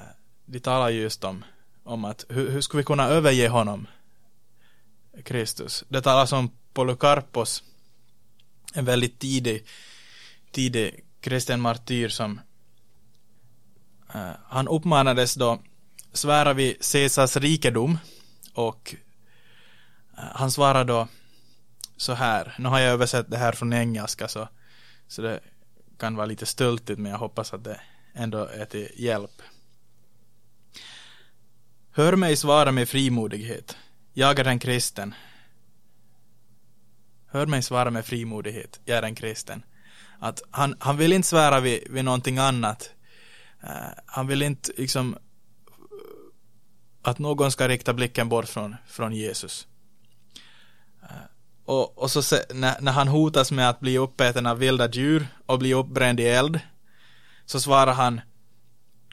de 0.45 0.59
talar 0.59 0.89
just 0.89 1.23
om, 1.23 1.45
om 1.83 2.05
att 2.05 2.25
hur, 2.29 2.51
hur 2.51 2.61
ska 2.61 2.77
vi 2.77 2.83
kunna 2.83 3.07
överge 3.07 3.47
honom, 3.47 3.87
Kristus. 5.23 5.83
Det 5.89 6.01
talas 6.01 6.31
om 6.31 6.51
Polycarpos, 6.73 7.63
en 8.73 8.85
väldigt 8.85 9.19
tidig, 9.19 9.65
tidig 10.51 11.03
kristen 11.19 11.61
martyr 11.61 12.09
som 12.09 12.41
Eh, 14.13 14.31
han 14.43 14.67
uppmanades 14.67 15.35
då 15.35 15.61
svära 16.13 16.53
vid 16.53 16.91
Caesars 16.91 17.37
rikedom 17.37 17.97
och 18.53 18.95
eh, 20.17 20.23
han 20.35 20.51
svarade 20.51 20.93
då 20.93 21.07
så 21.97 22.13
här, 22.13 22.55
nu 22.59 22.69
har 22.69 22.79
jag 22.79 22.93
översatt 22.93 23.25
det 23.29 23.37
här 23.37 23.51
från 23.51 23.73
engelska 23.73 24.27
så, 24.27 24.47
så 25.07 25.21
det 25.21 25.39
kan 25.97 26.15
vara 26.15 26.25
lite 26.25 26.45
stöltigt 26.45 26.99
men 26.99 27.11
jag 27.11 27.19
hoppas 27.19 27.53
att 27.53 27.63
det 27.63 27.81
ändå 28.13 28.45
är 28.45 28.65
till 28.65 28.89
hjälp. 28.95 29.41
Hör 31.91 32.15
mig 32.15 32.35
svara 32.35 32.71
med 32.71 32.89
frimodighet. 32.89 33.77
Jag 34.13 34.39
är 34.39 34.45
en 34.45 34.59
kristen. 34.59 35.13
Hör 37.27 37.45
mig 37.45 37.61
svara 37.61 37.91
med 37.91 38.05
frimodighet. 38.05 38.79
Jag 38.85 38.97
är 38.97 39.03
en 39.03 39.15
kristen. 39.15 39.63
Att 40.19 40.41
han, 40.51 40.75
han 40.79 40.97
vill 40.97 41.13
inte 41.13 41.27
svära 41.27 41.59
vid, 41.59 41.87
vid 41.89 42.05
någonting 42.05 42.37
annat. 42.37 42.91
Eh, 43.63 43.91
han 44.05 44.27
vill 44.27 44.41
inte 44.41 44.71
liksom 44.77 45.17
att 47.01 47.19
någon 47.19 47.51
ska 47.51 47.67
rikta 47.67 47.93
blicken 47.93 48.29
bort 48.29 48.47
från, 48.47 48.75
från 48.87 49.13
Jesus. 49.13 49.67
Eh, 51.03 51.07
och, 51.65 51.97
och 51.97 52.11
så 52.11 52.21
se, 52.21 52.37
när, 52.53 52.81
när 52.81 52.91
han 52.91 53.07
hotas 53.07 53.51
med 53.51 53.69
att 53.69 53.79
bli 53.79 53.97
uppäten 53.97 54.45
av 54.45 54.57
vilda 54.57 54.89
djur 54.89 55.27
och 55.45 55.59
bli 55.59 55.73
uppbränd 55.73 56.19
i 56.19 56.25
eld 56.25 56.59
så 57.45 57.59
svarar 57.59 57.93
han 57.93 58.21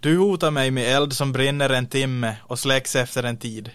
Du 0.02 0.18
hotar 0.18 0.50
mig 0.50 0.70
med 0.70 0.96
eld 0.96 1.12
som 1.12 1.32
brinner 1.32 1.70
en 1.70 1.87
timme 1.87 2.37
och 2.42 2.58
släcks 2.58 2.96
efter 2.96 3.22
en 3.22 3.37
tid 3.37 3.70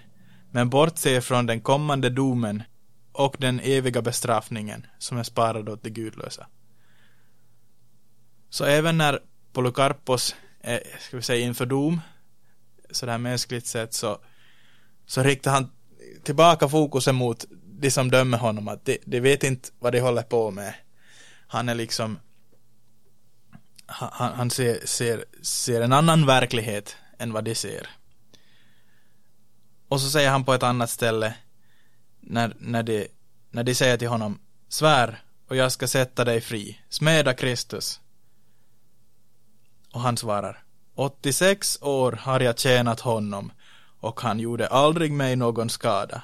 men 0.51 0.69
bortse 0.69 1.21
från 1.21 1.45
den 1.45 1.61
kommande 1.61 2.09
domen 2.09 2.63
och 3.11 3.35
den 3.39 3.59
eviga 3.59 4.01
bestraffningen 4.01 4.85
som 4.99 5.17
är 5.17 5.23
sparad 5.23 5.69
åt 5.69 5.83
de 5.83 5.89
gudlösa. 5.89 6.47
Så 8.49 8.65
även 8.65 8.97
när 8.97 9.19
Polycarpos 9.53 10.35
Eh, 10.63 10.79
ska 10.99 11.17
vi 11.17 11.23
säga, 11.23 11.45
inför 11.45 11.65
dom, 11.65 12.01
sådär 12.91 13.17
mänskligt 13.17 13.67
sett, 13.67 13.93
så, 13.93 14.19
så 15.05 15.23
riktar 15.23 15.51
han 15.51 15.71
tillbaka 16.23 16.69
fokusen 16.69 17.15
mot 17.15 17.45
de 17.65 17.91
som 17.91 18.11
dömer 18.11 18.37
honom, 18.37 18.67
att 18.67 18.85
de, 18.85 18.97
de 19.05 19.19
vet 19.19 19.43
inte 19.43 19.69
vad 19.79 19.93
de 19.93 19.99
håller 19.99 20.21
på 20.21 20.51
med. 20.51 20.73
Han 21.47 21.69
är 21.69 21.75
liksom, 21.75 22.19
han, 23.85 24.33
han 24.33 24.49
ser, 24.49 24.85
ser, 24.85 25.25
ser 25.41 25.81
en 25.81 25.93
annan 25.93 26.25
verklighet 26.25 26.95
än 27.19 27.33
vad 27.33 27.43
de 27.43 27.55
ser. 27.55 27.87
Och 29.87 30.01
så 30.01 30.09
säger 30.09 30.29
han 30.29 30.45
på 30.45 30.53
ett 30.53 30.63
annat 30.63 30.89
ställe 30.89 31.35
när, 32.19 32.55
när, 32.59 32.83
de, 32.83 33.07
när 33.51 33.63
de 33.63 33.75
säger 33.75 33.97
till 33.97 34.07
honom 34.07 34.39
Svär 34.69 35.23
och 35.47 35.55
jag 35.55 35.71
ska 35.71 35.87
sätta 35.87 36.25
dig 36.25 36.41
fri. 36.41 36.79
Smeda 36.89 37.33
Kristus. 37.33 37.99
Och 39.93 40.01
han 40.01 40.17
svarar 40.17 40.63
86 40.95 41.81
år 41.81 42.11
har 42.11 42.39
jag 42.39 42.59
tjänat 42.59 42.99
honom 42.99 43.51
och 43.99 44.21
han 44.21 44.39
gjorde 44.39 44.67
aldrig 44.67 45.11
mig 45.11 45.35
någon 45.35 45.69
skada. 45.69 46.23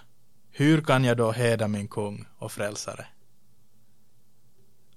Hur 0.52 0.82
kan 0.82 1.04
jag 1.04 1.18
då 1.18 1.32
heda 1.32 1.68
min 1.68 1.88
kung 1.88 2.26
och 2.38 2.52
frälsare? 2.52 3.08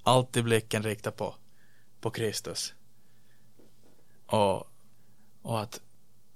Alltid 0.03 0.45
blicken 0.45 0.83
riktad 0.83 1.11
på, 1.11 1.35
på 2.01 2.11
Kristus. 2.11 2.75
Och, 4.27 4.67
och 5.43 5.61
att 5.61 5.81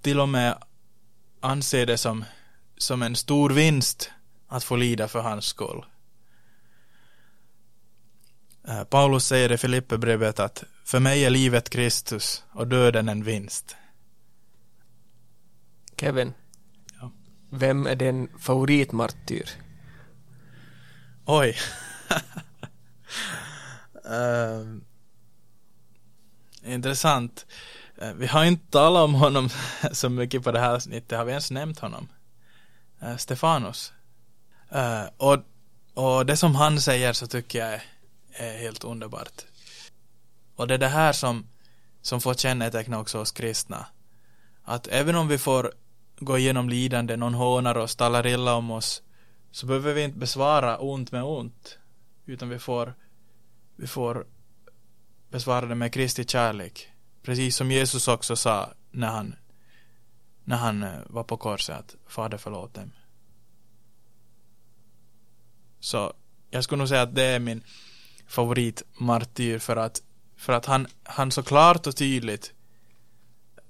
till 0.00 0.20
och 0.20 0.28
med 0.28 0.58
anse 1.40 1.84
det 1.84 1.98
som, 1.98 2.24
som 2.76 3.02
en 3.02 3.16
stor 3.16 3.50
vinst 3.50 4.10
att 4.48 4.64
få 4.64 4.76
lida 4.76 5.08
för 5.08 5.20
hans 5.20 5.44
skull. 5.44 5.86
Eh, 8.68 8.84
Paulus 8.84 9.26
säger 9.26 9.52
i 9.52 9.58
Filipperbrevet 9.58 10.40
att 10.40 10.64
för 10.86 11.00
mig 11.00 11.24
är 11.24 11.30
livet 11.30 11.70
Kristus 11.70 12.44
och 12.52 12.66
döden 12.66 13.08
en 13.08 13.22
vinst. 13.22 13.76
Kevin, 15.96 16.34
Ja. 17.00 17.12
vem 17.50 17.86
är 17.86 17.96
din 17.96 18.28
favoritmartyr? 18.38 19.50
Oj. 21.24 21.56
uh, 24.06 24.76
intressant. 26.72 27.46
Uh, 28.02 28.12
vi 28.12 28.26
har 28.26 28.44
inte 28.44 28.70
talat 28.70 29.04
om 29.04 29.14
honom 29.14 29.48
så 29.92 30.08
mycket 30.08 30.42
på 30.42 30.52
det 30.52 30.60
här 30.60 30.74
avsnittet. 30.74 31.18
Har 31.18 31.24
vi 31.24 31.30
ens 31.30 31.50
nämnt 31.50 31.78
honom? 31.78 32.08
Uh, 33.02 33.16
Stefanos. 33.16 33.92
Uh, 34.74 35.04
och, 35.16 35.38
och 35.94 36.26
det 36.26 36.36
som 36.36 36.54
han 36.54 36.80
säger 36.80 37.12
så 37.12 37.26
tycker 37.26 37.58
jag 37.58 37.74
är, 37.74 37.82
är 38.32 38.58
helt 38.58 38.84
underbart. 38.84 39.44
Och 40.56 40.68
det 40.68 40.74
är 40.74 40.78
det 40.78 40.88
här 40.88 41.12
som, 41.12 41.46
som 42.02 42.20
får 42.20 42.34
känneteckna 42.34 43.00
också 43.00 43.18
oss 43.18 43.32
kristna. 43.32 43.86
Att 44.62 44.86
även 44.86 45.16
om 45.16 45.28
vi 45.28 45.38
får 45.38 45.72
gå 46.18 46.38
igenom 46.38 46.68
lidande, 46.68 47.16
någon 47.16 47.34
hånar 47.34 47.76
oss, 47.76 47.96
talar 47.96 48.26
illa 48.26 48.54
om 48.54 48.70
oss, 48.70 49.02
så 49.50 49.66
behöver 49.66 49.94
vi 49.94 50.02
inte 50.02 50.18
besvara 50.18 50.78
ont 50.78 51.12
med 51.12 51.24
ont. 51.24 51.78
Utan 52.26 52.48
vi 52.48 52.58
får, 52.58 52.94
vi 53.76 53.86
får 53.86 54.26
besvara 55.30 55.66
det 55.66 55.74
med 55.74 55.92
Kristi 55.92 56.24
kärlek. 56.24 56.88
Precis 57.22 57.56
som 57.56 57.70
Jesus 57.70 58.08
också 58.08 58.36
sa 58.36 58.72
när 58.90 59.08
han, 59.08 59.34
när 60.44 60.56
han 60.56 60.82
eh, 60.82 61.00
var 61.06 61.24
på 61.24 61.36
korset 61.36 61.76
att 61.78 61.96
Fader 62.06 62.38
förlåt 62.38 62.74
dem. 62.74 62.92
Så 65.80 66.12
jag 66.50 66.64
skulle 66.64 66.78
nog 66.78 66.88
säga 66.88 67.02
att 67.02 67.14
det 67.14 67.24
är 67.24 67.38
min 67.38 67.62
favoritmartyr 68.26 69.58
för 69.58 69.76
att, 69.76 70.02
för 70.36 70.52
att 70.52 70.66
han, 70.66 70.86
han 71.02 71.30
så 71.30 71.42
klart 71.42 71.86
och 71.86 71.96
tydligt 71.96 72.52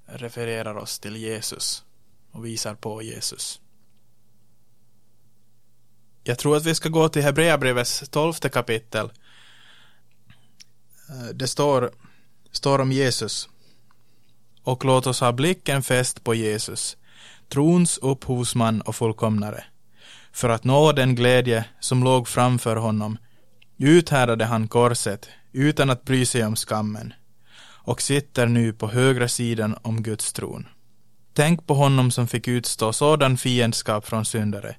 refererar 0.05 0.75
oss 0.75 0.99
till 0.99 1.15
Jesus 1.15 1.83
och 2.31 2.45
visar 2.45 2.75
på 2.75 3.01
Jesus. 3.01 3.61
Jag 6.23 6.39
tror 6.39 6.57
att 6.57 6.65
vi 6.65 6.75
ska 6.75 6.89
gå 6.89 7.09
till 7.09 7.21
Hebreerbrevets 7.21 8.09
tolfte 8.09 8.49
kapitel. 8.49 9.11
Eh, 11.09 11.29
det 11.33 11.47
står, 11.47 11.91
står 12.51 12.79
om 12.79 12.91
Jesus. 12.91 13.49
Och 14.63 14.85
låt 14.85 15.07
oss 15.07 15.19
ha 15.19 15.31
blicken 15.31 15.83
fäst 15.83 16.23
på 16.23 16.35
Jesus, 16.35 16.97
trons 17.49 17.97
upphovsman 17.97 18.81
och 18.81 18.95
fullkomnare, 18.95 19.63
för 20.31 20.49
att 20.49 20.63
nå 20.63 20.91
den 20.91 21.15
glädje 21.15 21.65
som 21.79 22.03
låg 22.03 22.27
framför 22.27 22.75
honom 22.75 23.17
uthärdade 23.77 24.45
han 24.45 24.67
korset 24.67 25.29
utan 25.57 25.89
att 25.89 26.05
bry 26.05 26.25
sig 26.25 26.45
om 26.45 26.55
skammen 26.55 27.13
och 27.59 28.01
sitter 28.01 28.47
nu 28.47 28.73
på 28.73 28.87
högra 28.87 29.27
sidan 29.27 29.77
om 29.81 30.03
Guds 30.03 30.33
tron. 30.33 30.67
Tänk 31.33 31.67
på 31.67 31.73
honom 31.73 32.11
som 32.11 32.27
fick 32.27 32.47
utstå 32.47 32.93
sådan 32.93 33.37
fiendskap 33.37 34.05
från 34.05 34.25
syndare 34.25 34.75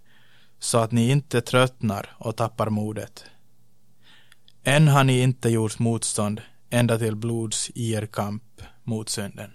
så 0.59 0.79
att 0.79 0.93
ni 0.93 1.11
inte 1.11 1.41
tröttnar 1.41 2.17
och 2.19 2.37
tappar 2.37 2.71
modet. 2.71 3.25
Än 4.65 4.89
har 4.89 5.05
ni 5.05 5.21
inte 5.21 5.49
gjort 5.49 5.79
motstånd 5.79 6.41
ända 6.71 6.99
till 6.99 7.17
blods 7.17 7.71
i 7.75 7.93
er 7.93 8.07
kamp 8.07 8.63
mot 8.85 9.09
synden. 9.09 9.51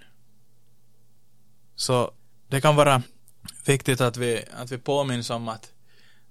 Så 1.76 2.10
det 2.48 2.60
kan 2.60 2.76
vara 2.76 3.02
viktigt 3.66 4.00
att 4.00 4.16
vi, 4.16 4.44
att 4.56 4.72
vi 4.72 4.78
påminns 4.78 5.30
om 5.30 5.48
att, 5.48 5.72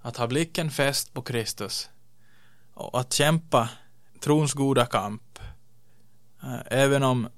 att 0.00 0.16
ha 0.16 0.26
blicken 0.26 0.70
fäst 0.70 1.14
på 1.14 1.22
Kristus 1.22 1.88
och 2.74 3.00
att 3.00 3.12
kämpa 3.12 3.68
trons 4.24 4.52
goda 4.52 4.86
kamp. 4.86 5.38
Eh, 6.42 6.60
även 6.66 7.02
om, 7.02 7.28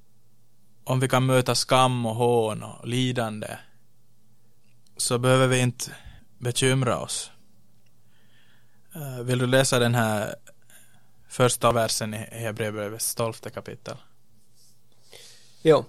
om 0.85 1.01
vi 1.01 1.09
kan 1.09 1.27
möta 1.27 1.55
skam 1.55 2.07
och 2.07 2.14
hån 2.14 2.62
och 2.62 2.88
lidande 2.88 3.49
så 4.96 5.18
behöver 5.18 5.46
vi 5.46 5.59
inte 5.59 5.90
bekymra 6.38 6.99
oss. 6.99 7.31
Eh, 8.94 9.22
vill 9.22 9.38
du 9.38 9.46
läsa 9.46 9.79
den 9.79 9.94
här 9.94 10.35
första 11.29 11.72
versen 11.72 12.14
i 12.14 12.16
Hebreerbrevets 12.16 13.14
tolfte 13.14 13.51
kapitel? 13.51 13.96
Jo. 15.62 15.85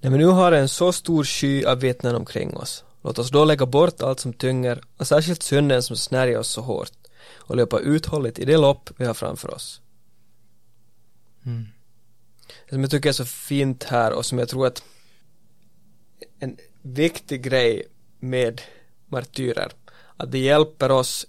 När 0.00 0.10
vi 0.10 0.18
nu 0.18 0.26
har 0.26 0.52
en 0.52 0.68
så 0.68 0.92
stor 0.92 1.24
sky 1.24 1.64
av 1.64 1.80
vittnen 1.80 2.14
omkring 2.14 2.56
oss, 2.56 2.84
låt 3.02 3.18
oss 3.18 3.30
då 3.30 3.44
lägga 3.44 3.66
bort 3.66 4.02
allt 4.02 4.20
som 4.20 4.32
tynger 4.32 4.80
och 4.96 5.06
särskilt 5.06 5.42
synden 5.42 5.82
som 5.82 5.96
snärjer 5.96 6.38
oss 6.38 6.48
så 6.48 6.60
hårt 6.60 6.92
och 7.36 7.56
löpa 7.56 7.78
uthålligt 7.78 8.38
i 8.38 8.44
det 8.44 8.56
lopp 8.56 8.90
vi 8.96 9.06
har 9.06 9.14
framför 9.14 9.54
oss. 9.54 9.80
Mm. 11.48 11.66
Det 12.64 12.74
som 12.74 12.80
jag 12.80 12.90
tycker 12.90 13.08
är 13.08 13.12
så 13.12 13.24
fint 13.24 13.84
här 13.84 14.12
och 14.12 14.26
som 14.26 14.38
jag 14.38 14.48
tror 14.48 14.66
att 14.66 14.82
en 16.38 16.56
viktig 16.82 17.42
grej 17.42 17.86
med 18.18 18.62
martyrer, 19.06 19.72
att 20.16 20.32
det 20.32 20.38
hjälper 20.38 20.90
oss 20.90 21.26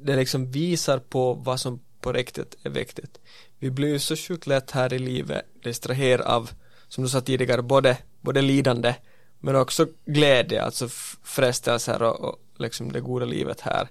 det 0.00 0.16
liksom 0.16 0.50
visar 0.50 0.98
på 0.98 1.34
vad 1.34 1.60
som 1.60 1.80
på 2.00 2.12
riktigt 2.12 2.56
är 2.62 2.70
viktigt. 2.70 3.20
Vi 3.58 3.70
blir 3.70 3.88
ju 3.88 3.98
så 3.98 4.16
sjukt 4.16 4.46
lätt 4.46 4.70
här 4.70 4.92
i 4.92 4.98
livet 4.98 5.44
distraherade 5.62 6.28
av, 6.28 6.50
som 6.88 7.04
du 7.04 7.10
sa 7.10 7.20
tidigare, 7.20 7.62
både, 7.62 7.98
både 8.20 8.42
lidande 8.42 8.94
men 9.38 9.56
också 9.56 9.86
glädje, 10.04 10.62
alltså 10.62 10.88
frestelser 11.22 12.02
och, 12.02 12.20
och 12.20 12.38
liksom 12.56 12.92
det 12.92 13.00
goda 13.00 13.26
livet 13.26 13.60
här. 13.60 13.88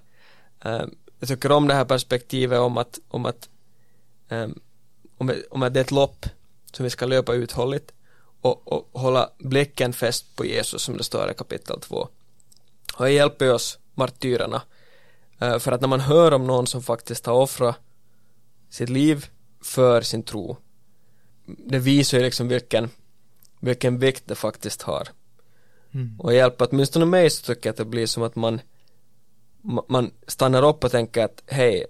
Um, 0.64 0.94
jag 1.18 1.28
tycker 1.28 1.52
om 1.52 1.68
det 1.68 1.74
här 1.74 1.84
perspektivet 1.84 2.58
om 2.58 2.76
att, 2.76 2.98
om 3.08 3.26
att, 3.26 3.48
um, 4.28 4.60
om, 5.18 5.34
om 5.50 5.60
det 5.60 5.80
är 5.80 5.84
ett 5.84 5.90
lopp 5.90 6.26
som 6.72 6.84
vi 6.84 6.90
ska 6.90 7.06
löpa 7.06 7.34
uthålligt 7.34 7.92
och, 8.40 8.72
och 8.72 9.00
hålla 9.00 9.30
blicken 9.38 9.92
fäst 9.92 10.36
på 10.36 10.44
Jesus 10.44 10.82
som 10.82 10.96
det 10.96 11.04
står 11.04 11.30
i 11.30 11.34
kapitel 11.34 11.80
2. 11.80 12.08
Och 12.96 13.04
det 13.04 13.10
hjälper 13.10 13.52
oss 13.52 13.78
martyrerna 13.94 14.62
uh, 15.42 15.58
för 15.58 15.72
att 15.72 15.80
när 15.80 15.88
man 15.88 16.00
hör 16.00 16.32
om 16.32 16.46
någon 16.46 16.66
som 16.66 16.82
faktiskt 16.82 17.26
har 17.26 17.34
offrat 17.34 17.76
sitt 18.70 18.88
liv 18.88 19.26
för 19.60 20.00
sin 20.00 20.22
tro 20.22 20.56
det 21.46 21.78
visar 21.78 22.18
ju 22.18 22.24
liksom 22.24 22.48
vilken 22.48 22.90
vilken 23.60 23.98
vikt 23.98 24.22
det 24.26 24.34
faktiskt 24.34 24.82
har 24.82 25.08
mm. 25.94 26.20
och 26.20 26.34
hjälper 26.34 26.68
åtminstone 26.70 27.04
mig 27.04 27.30
så 27.30 27.42
tycker 27.42 27.68
jag 27.68 27.72
att 27.72 27.76
det 27.76 27.84
blir 27.84 28.06
som 28.06 28.22
att 28.22 28.36
man 28.36 28.60
man 29.88 30.10
stannar 30.26 30.68
upp 30.68 30.84
och 30.84 30.90
tänker 30.90 31.24
att 31.24 31.42
hej 31.46 31.86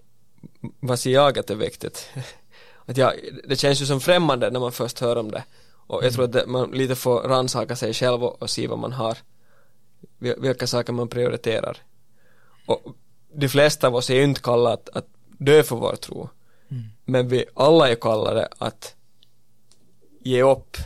vad 0.80 0.98
ser 0.98 1.10
jag 1.10 1.38
att 1.38 1.46
det 1.46 1.54
är 1.54 1.58
viktigt 1.58 2.08
att 2.86 2.96
jag, 2.96 3.12
det 3.44 3.56
känns 3.56 3.82
ju 3.82 3.86
som 3.86 4.00
främmande 4.00 4.50
när 4.50 4.60
man 4.60 4.72
först 4.72 5.00
hör 5.00 5.16
om 5.16 5.30
det 5.30 5.44
och 5.68 6.04
jag 6.04 6.12
tror 6.12 6.24
att 6.24 6.32
det, 6.32 6.46
man 6.46 6.70
lite 6.70 6.94
får 6.94 7.20
rannsaka 7.20 7.76
sig 7.76 7.94
själv 7.94 8.24
och, 8.24 8.42
och 8.42 8.50
se 8.50 8.66
vad 8.66 8.78
man 8.78 8.92
har 8.92 9.18
vilka 10.18 10.66
saker 10.66 10.92
man 10.92 11.08
prioriterar 11.08 11.78
och 12.66 12.82
de 13.34 13.48
flesta 13.48 13.86
av 13.86 13.94
oss 13.94 14.10
är 14.10 14.14
ju 14.14 14.24
inte 14.24 14.40
kallade 14.40 14.74
att, 14.74 14.88
att 14.88 15.06
dö 15.38 15.62
för 15.62 15.76
vår 15.76 15.96
tro 15.96 16.28
mm. 16.68 16.84
men 17.04 17.28
vi 17.28 17.44
alla 17.54 17.90
är 17.90 17.94
kallade 17.94 18.48
att 18.58 18.94
ge 20.20 20.42
upp 20.42 20.76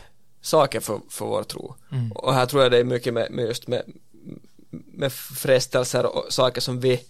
saker 0.41 0.79
för, 0.79 0.99
för 1.09 1.25
vår 1.25 1.43
tro 1.43 1.75
mm. 1.91 2.11
och 2.11 2.33
här 2.33 2.45
tror 2.45 2.63
jag 2.63 2.71
det 2.71 2.77
är 2.77 2.83
mycket 2.83 3.13
med, 3.13 3.31
med 3.31 3.45
just 3.45 3.67
med, 3.67 3.83
med 4.69 5.13
frestelser 5.13 6.05
och 6.05 6.33
saker 6.33 6.61
som 6.61 6.79
vi 6.79 7.01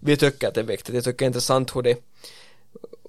vi 0.00 0.16
tycker 0.16 0.48
att 0.48 0.54
det 0.54 0.60
är 0.60 0.64
viktigt. 0.64 0.94
Jag 0.94 1.04
tycker 1.04 1.18
det 1.18 1.24
är 1.24 1.26
intressant 1.26 1.76
hur, 1.76 1.82
det, 1.82 1.98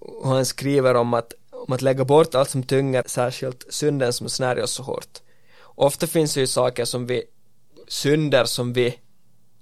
och 0.01 0.29
han 0.29 0.45
skriver 0.45 0.95
om 0.95 1.13
att, 1.13 1.33
om 1.51 1.73
att 1.73 1.81
lägga 1.81 2.05
bort 2.05 2.35
allt 2.35 2.49
som 2.49 2.63
tynger, 2.63 3.03
särskilt 3.05 3.65
synden 3.69 4.13
som 4.13 4.29
snärjer 4.29 4.63
oss 4.63 4.71
så 4.71 4.83
hårt. 4.83 5.19
Ofta 5.61 6.07
finns 6.07 6.33
det 6.33 6.39
ju 6.39 6.47
saker 6.47 6.85
som 6.85 7.05
vi, 7.05 7.23
synder 7.87 8.45
som 8.45 8.73
vi 8.73 8.99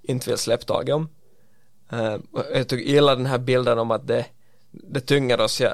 inte 0.02 0.30
vill 0.30 0.38
släppa 0.38 0.64
taget 0.64 0.96
om. 0.96 1.10
Uh, 1.94 2.16
jag 2.54 2.68
tog 2.68 2.82
gillar 2.82 3.16
den 3.16 3.26
här 3.26 3.38
bilden 3.38 3.80
om 3.80 3.92
att 3.92 4.08
det, 4.08 4.26
det 4.72 5.00
tynger 5.00 5.42
oss. 5.42 5.62
Jag, 5.62 5.74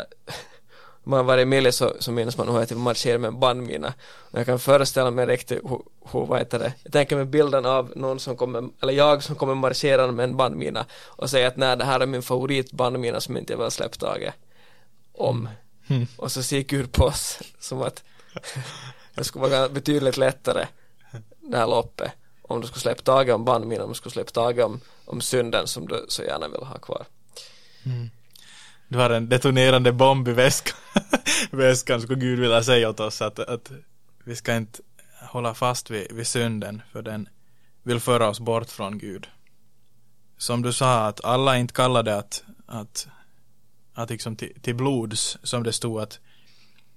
om 1.04 1.12
man 1.12 1.26
varit 1.26 1.42
i 1.42 1.46
Mille 1.46 1.72
så, 1.72 1.94
så 2.00 2.12
minns 2.12 2.38
man 2.38 2.50
hur 2.50 2.60
jag 2.60 2.70
typ 2.70 2.78
marscherar 2.78 3.18
med 3.18 3.28
en 3.28 3.40
bandmina. 3.40 3.94
Och 4.32 4.40
jag 4.40 4.46
kan 4.46 4.60
föreställa 4.60 5.12
mig 5.12 5.26
riktigt 5.26 5.64
hur, 5.64 5.82
hur 6.12 6.26
vad 6.26 6.40
heter 6.40 6.60
det, 6.60 6.74
jag 6.84 6.94
tänker 6.94 7.16
mig 7.16 7.26
bilden 7.26 7.66
av 7.66 7.92
någon 7.96 8.20
som 8.20 8.38
kommer, 8.38 8.70
eller 8.82 8.94
jag 8.94 9.24
som 9.24 9.36
kommer 9.36 9.56
marschera 9.56 10.12
med 10.12 10.24
en 10.24 10.38
bandmina 10.38 10.86
och 11.06 11.30
säger 11.30 11.48
att 11.48 11.58
nej 11.58 11.78
det 11.78 11.86
här 11.86 12.00
är 12.00 12.06
min 12.06 12.22
favoritbandmina 12.22 13.22
som 13.22 13.38
inte 13.38 13.54
jag 13.54 13.58
vill 13.58 13.72
släppa 13.72 13.96
taget 13.96 14.34
om. 15.18 15.50
Mm. 15.88 16.08
Och 16.18 16.32
så 16.32 16.44
ser 16.44 16.62
Gud 16.62 16.92
på 16.92 17.06
oss 17.06 17.40
som 17.60 17.82
att 17.82 18.04
det 19.16 19.24
skulle 19.24 19.50
vara 19.50 19.70
betydligt 19.70 20.18
lättare 20.18 20.68
det 21.42 21.58
här 21.58 21.68
loppet 21.68 22.12
om 22.42 22.62
du 22.62 22.68
skulle 22.68 22.82
släppa 22.82 23.02
taget 23.02 23.36
om 23.36 23.46
bandminan, 23.46 23.84
om 23.84 23.90
du 23.90 23.96
skulle 23.96 24.14
släppa 24.14 24.32
taget 24.32 24.66
om, 24.66 24.80
om 25.06 25.22
synden 25.22 25.68
som 25.68 25.88
du 25.88 26.06
så 26.08 26.24
gärna 26.24 26.48
vill 26.48 26.64
ha 26.64 26.78
kvar. 26.78 27.06
Mm 27.86 28.10
du 28.88 28.98
har 28.98 29.10
en 29.10 29.30
detonerande 29.30 29.92
bomb 29.92 30.28
i 30.28 30.32
väskan, 30.32 30.78
väskan 31.52 32.02
skulle 32.02 32.20
Gud 32.20 32.40
vilja 32.40 32.64
säga 32.64 32.90
åt 32.90 33.00
oss 33.00 33.22
att, 33.22 33.40
att 33.40 33.72
vi 34.24 34.36
ska 34.36 34.56
inte 34.56 34.80
hålla 35.22 35.54
fast 35.54 35.90
vid, 35.90 36.12
vid 36.12 36.28
synden 36.28 36.82
för 36.92 37.02
den 37.02 37.30
vill 37.84 38.00
föra 38.00 38.30
oss 38.30 38.40
bort 38.40 38.70
från 38.70 38.98
Gud. 38.98 39.28
Som 40.38 40.62
du 40.62 40.74
sa 40.74 41.08
att 41.08 41.26
alla 41.26 41.58
inte 41.58 41.74
kallade 41.74 42.18
att, 42.18 42.44
att, 42.66 43.08
att 43.96 44.10
liksom 44.10 44.36
till, 44.36 44.62
till 44.62 44.76
blods 44.76 45.38
som 45.44 45.64
det 45.64 45.74
stod 45.74 46.02
att 46.02 46.20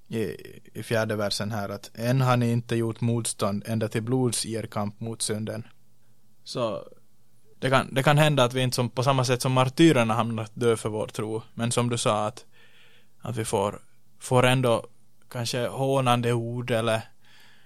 i, 0.09 0.37
i 0.75 0.83
fjärde 0.83 1.17
versen 1.17 1.51
här 1.51 1.69
att 1.69 1.91
än 1.95 2.21
har 2.21 2.37
ni 2.37 2.51
inte 2.51 2.77
gjort 2.77 3.01
motstånd 3.01 3.63
ända 3.67 3.89
till 3.89 4.03
blods 4.03 4.47
i 4.47 4.55
er 4.55 4.67
kamp 4.67 5.01
mot 5.01 5.23
synden. 5.23 5.67
Så 6.45 6.89
det 7.59 7.71
kan, 7.71 7.95
det 7.95 8.03
kan 8.03 8.19
hända 8.19 8.45
att 8.45 8.55
vi 8.55 8.61
inte 8.61 8.75
som, 8.75 8.91
på 8.91 9.03
samma 9.03 9.25
sätt 9.25 9.43
som 9.43 9.53
martyrerna 9.53 10.15
hamnar 10.15 10.43
att 10.43 10.55
dö 10.55 10.77
för 10.77 10.89
vår 10.89 11.07
tro, 11.07 11.43
men 11.55 11.73
som 11.73 11.91
du 11.91 11.99
sa 11.99 12.27
att, 12.27 12.45
att 13.21 13.37
vi 13.37 13.45
får, 13.45 13.81
får 14.19 14.47
ändå 14.47 14.87
kanske 15.29 15.67
hånande 15.67 16.33
ord 16.33 16.71
eller 16.71 17.03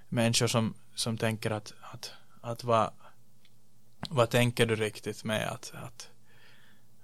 människor 0.08 0.46
som, 0.46 0.74
som 0.94 1.18
tänker 1.18 1.50
att, 1.50 1.72
att, 1.80 2.12
att 2.40 2.64
vad, 2.64 2.90
vad 4.10 4.30
tänker 4.30 4.66
du 4.66 4.76
riktigt 4.76 5.24
med 5.24 5.48
att, 5.48 5.72
att, 5.74 6.08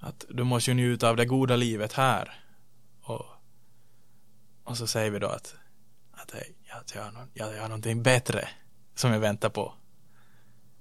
att 0.01 0.25
du 0.29 0.45
måste 0.45 0.71
ju 0.71 0.75
njuta 0.75 1.09
av 1.09 1.17
det 1.17 1.27
goda 1.27 1.57
livet 1.57 1.93
här 1.93 2.45
och, 3.03 3.27
och 4.65 4.77
så 4.77 4.87
säger 4.87 5.11
vi 5.11 5.19
då 5.19 5.29
att, 5.29 5.55
att 6.13 6.31
hej, 6.31 6.57
jag, 6.69 7.03
har, 7.03 7.29
jag, 7.33 7.55
jag 7.55 7.61
har 7.63 7.69
någonting 7.69 8.03
bättre 8.03 8.49
som 8.95 9.13
jag 9.13 9.21
väntar 9.21 9.49
på 9.49 9.75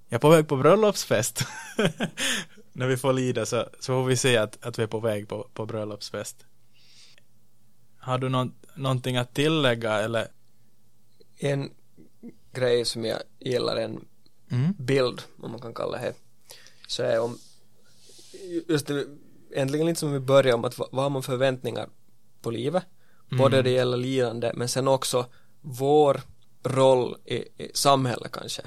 jag 0.10 0.18
är 0.18 0.20
på 0.20 0.30
väg 0.30 0.48
på 0.48 0.58
bröllopsfest. 0.58 1.46
När 2.74 2.88
vi 2.88 2.98
får 2.98 3.14
lida 3.14 3.46
så, 3.46 3.70
så 3.80 3.86
får 3.86 4.06
vi 4.06 4.18
se 4.18 4.38
att, 4.38 4.66
att 4.66 4.80
vi 4.80 4.84
är 4.84 4.88
på 4.88 5.00
väg 5.00 5.30
på, 5.30 5.50
på 5.54 5.66
bröllopsfest. 5.66 6.46
Har 7.98 8.18
du 8.18 8.30
någon, 8.30 8.54
någonting 8.76 9.18
att 9.18 9.34
tillägga 9.34 9.94
eller? 9.94 10.28
En 11.38 11.72
grej 12.52 12.86
som 12.86 13.06
jag 13.06 13.20
gillar, 13.40 13.76
en 13.76 14.06
mm. 14.52 14.74
bild 14.78 15.22
om 15.42 15.52
man 15.52 15.62
kan 15.62 15.74
kalla 15.74 15.98
det 15.98 16.14
så 16.88 17.04
är 17.04 17.20
om 17.20 17.40
just 18.68 18.88
det, 18.88 19.06
äntligen 19.54 19.86
lite 19.88 20.00
som 20.00 20.14
vi 20.14 20.20
började 20.20 20.54
om 20.54 20.66
att 20.66 20.78
vad, 20.78 20.90
vad 20.92 21.04
har 21.04 21.10
man 21.10 21.24
förväntningar 21.24 21.90
på 22.42 22.52
livet 22.52 22.84
mm. 23.32 23.38
både 23.38 23.62
det 23.62 23.70
gäller 23.70 23.98
lidande 23.98 24.52
men 24.56 24.70
sen 24.70 24.88
också 24.88 25.26
vår 25.62 26.22
roll 26.64 27.18
i, 27.26 27.36
i 27.36 27.72
samhället 27.74 28.32
kanske 28.32 28.62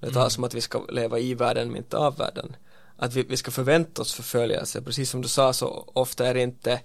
det 0.00 0.10
talas 0.10 0.36
mm. 0.36 0.44
om 0.44 0.46
att 0.46 0.54
vi 0.54 0.60
ska 0.60 0.84
leva 0.88 1.18
i 1.18 1.34
världen 1.34 1.68
men 1.68 1.76
inte 1.76 1.96
av 1.96 2.16
världen. 2.16 2.56
Att 2.96 3.14
vi, 3.14 3.22
vi 3.22 3.36
ska 3.36 3.50
förvänta 3.50 4.02
oss 4.02 4.14
förföljelse. 4.14 4.82
Precis 4.82 5.10
som 5.10 5.22
du 5.22 5.28
sa 5.28 5.52
så 5.52 5.92
ofta 5.94 6.26
är 6.26 6.34
det 6.34 6.40
inte 6.40 6.80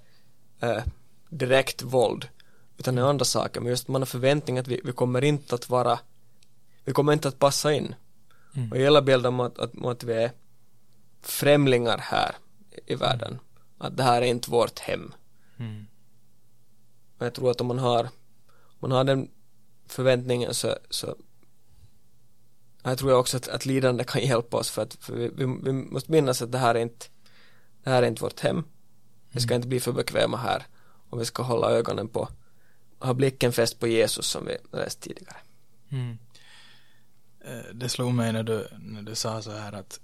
äh, 0.59 0.83
direkt 1.29 1.81
våld 1.81 2.27
utan 2.77 2.95
det 2.95 3.01
är 3.01 3.05
andra 3.05 3.25
saker. 3.25 3.61
Men 3.61 3.69
just 3.69 3.87
man 3.87 4.01
har 4.01 4.05
förväntning 4.05 4.57
att 4.57 4.67
vi, 4.67 4.81
vi 4.83 4.91
kommer 4.91 5.23
inte 5.23 5.55
att 5.55 5.69
vara 5.69 5.99
vi 6.85 6.93
kommer 6.93 7.13
inte 7.13 7.27
att 7.27 7.39
passa 7.39 7.73
in. 7.73 7.95
Mm. 8.55 8.71
Och 8.71 8.77
hela 8.77 9.01
bilden 9.01 9.33
om 9.33 9.39
att, 9.39 9.59
att, 9.59 9.85
att 9.85 10.03
vi 10.03 10.13
är 10.13 10.31
främlingar 11.23 11.97
här 11.97 12.35
i 12.85 12.95
världen. 12.95 13.39
att 13.77 13.97
det 13.97 14.03
här 14.03 14.21
är 14.21 14.25
inte 14.25 14.51
vårt 14.51 14.79
hem. 14.79 15.13
Mm. 15.57 15.85
Och 17.17 17.25
jag 17.25 17.33
tror 17.33 17.51
att 17.51 17.61
om 17.61 17.67
man 17.67 17.79
har, 17.79 18.03
om 18.53 18.79
man 18.79 18.91
har 18.91 19.03
den 19.03 19.29
förväntningen 19.87 20.53
så, 20.53 20.75
så 20.89 21.15
jag 22.83 22.97
tror 22.97 23.13
också 23.13 23.37
att, 23.37 23.47
att 23.47 23.65
lidande 23.65 24.03
kan 24.03 24.21
hjälpa 24.21 24.57
oss 24.57 24.69
för 24.69 24.81
att 24.81 24.93
för 24.93 25.13
vi, 25.15 25.27
vi, 25.27 25.45
vi, 25.63 25.71
måste 25.71 26.11
minnas 26.11 26.41
att 26.41 26.51
det 26.51 26.57
här 26.57 26.75
är 26.75 26.79
inte 26.79 27.05
det 27.83 27.89
här 27.89 28.03
är 28.03 28.07
inte 28.07 28.23
vårt 28.23 28.39
hem. 28.39 28.63
Vi 29.31 29.39
ska 29.39 29.55
inte 29.55 29.67
bli 29.67 29.79
för 29.79 29.91
bekväma 29.91 30.37
här 30.37 30.65
och 31.09 31.21
vi 31.21 31.25
ska 31.25 31.43
hålla 31.43 31.71
ögonen 31.71 32.07
på 32.07 32.29
ha 33.03 33.13
blicken 33.13 33.53
fäst 33.53 33.79
på 33.79 33.87
Jesus 33.87 34.25
som 34.25 34.45
vi 34.45 34.57
läst 34.71 35.01
tidigare. 35.01 35.37
Mm. 35.89 36.17
Eh, 37.45 37.73
Det 37.73 37.89
slog 37.89 38.13
mig 38.13 38.33
när 38.33 38.43
du, 38.43 38.67
när 38.79 39.01
du 39.01 39.15
sa 39.15 39.41
så 39.41 39.51
här 39.51 39.73
att, 39.73 39.99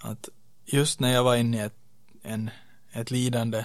att 0.00 0.28
just 0.64 1.00
när 1.00 1.12
jag 1.12 1.24
var 1.24 1.36
inne 1.36 1.56
i 1.56 1.60
ett, 1.60 1.76
en, 2.22 2.50
ett 2.92 3.10
lidande, 3.10 3.64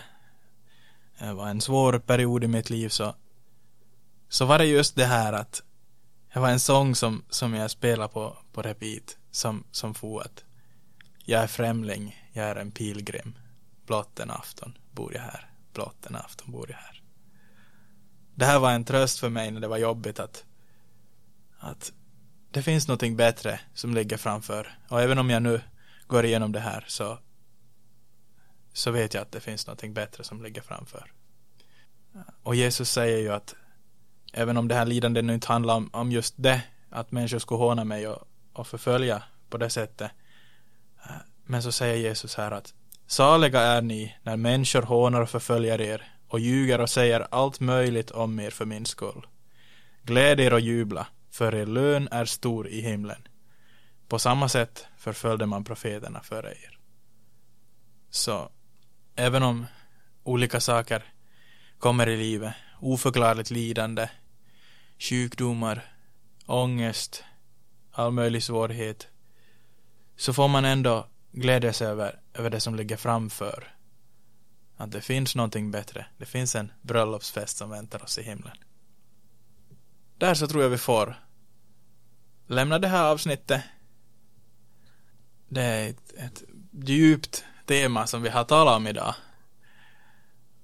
det 1.20 1.34
var 1.34 1.48
en 1.48 1.62
svår 1.62 2.00
period 2.00 2.44
i 2.44 2.48
mitt 2.48 2.70
liv 2.70 2.90
så, 2.90 3.16
så 4.30 4.46
var 4.46 4.58
det 4.58 4.66
just 4.66 4.96
det 4.96 5.06
här 5.06 5.34
att 5.34 5.64
det 6.34 6.40
var 6.40 6.50
en 6.50 6.60
sång 6.60 6.96
som, 6.96 7.24
som 7.30 7.54
jag 7.54 7.72
spelade 7.72 8.14
på, 8.14 8.38
på 8.52 8.62
repeat 8.62 9.18
som, 9.32 9.64
som 9.72 9.94
for 9.94 10.22
att 10.22 10.44
jag 11.26 11.44
är 11.44 11.48
främling, 11.48 12.26
jag 12.34 12.46
är 12.46 12.56
en 12.56 12.72
pilgrim, 12.72 13.38
blott 13.86 14.20
en 14.20 14.32
afton 14.32 14.78
bor 14.92 15.14
jag 15.14 15.22
här, 15.22 15.50
blott 15.74 16.06
en 16.06 16.16
afton 16.16 16.52
bor 16.52 16.70
jag 16.70 16.78
här. 16.78 17.02
Det 18.36 18.46
här 18.46 18.60
var 18.60 18.72
en 18.72 18.86
tröst 18.86 19.20
för 19.20 19.30
mig 19.30 19.52
när 19.52 19.62
det 19.62 19.68
var 19.68 19.78
jobbigt 19.78 20.20
att, 20.20 20.44
att 21.60 21.92
det 22.52 22.62
finns 22.62 22.88
någonting 22.88 23.16
bättre 23.16 23.60
som 23.74 23.94
ligger 23.94 24.18
framför. 24.18 24.78
Och 24.90 25.02
även 25.02 25.18
om 25.18 25.30
jag 25.30 25.44
nu 25.44 25.62
går 26.08 26.26
igenom 26.26 26.52
det 26.52 26.60
här 26.60 26.86
så, 26.88 27.20
så 28.74 28.92
vet 28.92 29.14
jag 29.14 29.22
att 29.22 29.32
det 29.32 29.40
finns 29.40 29.68
någonting 29.68 29.94
bättre 29.94 30.24
som 30.24 30.44
ligger 30.44 30.62
framför. 30.62 31.12
Och 32.44 32.56
Jesus 32.56 32.90
säger 32.90 33.18
ju 33.18 33.30
att 33.30 33.56
även 34.34 34.58
om 34.58 34.68
det 34.68 34.76
här 34.76 34.86
lidandet 34.86 35.26
nu 35.26 35.34
inte 35.34 35.48
handlar 35.48 35.76
om, 35.76 35.90
om 35.94 36.12
just 36.12 36.34
det, 36.38 36.62
att 36.90 37.12
människor 37.12 37.40
skulle 37.40 37.58
håna 37.58 37.84
mig 37.84 38.08
och, 38.08 38.28
och 38.54 38.68
förfölja 38.68 39.24
på 39.50 39.58
det 39.58 39.70
sättet. 39.70 40.12
Men 41.44 41.64
så 41.64 41.72
säger 41.72 41.96
Jesus 41.96 42.36
här 42.36 42.52
att 42.52 42.74
saliga 43.08 43.62
är 43.62 43.82
ni 43.82 44.16
när 44.24 44.38
människor 44.38 44.82
hånar 44.82 45.22
och 45.22 45.30
förföljer 45.30 45.82
er 45.82 46.12
och 46.28 46.40
ljuger 46.40 46.82
och 46.82 46.90
säger 46.90 47.28
allt 47.32 47.60
möjligt 47.60 48.12
om 48.12 48.40
er 48.40 48.50
för 48.50 48.66
min 48.66 48.86
skull. 48.86 49.28
Gläd 50.04 50.40
er 50.40 50.54
och 50.54 50.60
jubla, 50.60 51.08
för 51.32 51.56
er 51.56 51.66
lön 51.66 52.08
är 52.12 52.26
stor 52.26 52.68
i 52.68 52.82
himlen. 52.82 53.28
På 54.08 54.20
samma 54.20 54.50
sätt 54.50 54.88
förföljde 54.98 55.46
man 55.46 55.64
profeterna 55.64 56.24
före 56.24 56.52
er. 56.52 56.80
Så 58.10 58.52
även 59.16 59.44
om 59.44 59.66
olika 60.24 60.60
saker 60.60 61.04
kommer 61.80 62.10
i 62.10 62.18
livet, 62.18 62.54
oförklarligt 62.80 63.52
lidande, 63.52 64.10
sjukdomar, 65.00 65.86
ångest, 66.46 67.24
all 67.92 68.12
möjlig 68.12 68.44
svårighet, 68.44 69.08
så 70.16 70.34
får 70.34 70.48
man 70.48 70.66
ändå 70.66 71.08
glädja 71.32 71.74
sig 71.74 71.88
över, 71.88 72.20
över 72.34 72.50
det 72.50 72.60
som 72.60 72.76
ligger 72.76 72.98
framför. 72.98 73.76
Att 74.78 74.92
det 74.92 75.02
finns 75.02 75.36
någonting 75.36 75.72
bättre. 75.72 76.06
Det 76.18 76.26
finns 76.26 76.56
en 76.56 76.72
bröllopsfest 76.82 77.58
som 77.58 77.70
väntar 77.70 78.04
oss 78.04 78.18
i 78.18 78.24
himlen. 78.24 78.58
Där 80.18 80.34
så 80.34 80.48
tror 80.48 80.64
jag 80.64 80.70
vi 80.70 80.78
får 80.78 81.16
lämna 82.48 82.80
det 82.80 82.88
här 82.88 83.04
avsnittet. 83.04 83.64
Det 85.48 85.62
är 85.62 85.90
ett, 85.90 86.14
ett 86.18 86.44
djupt 86.90 87.44
tema 87.66 88.08
som 88.08 88.22
vi 88.22 88.30
har 88.30 88.44
talat 88.44 88.78
om 88.78 88.88
idag. 88.88 89.16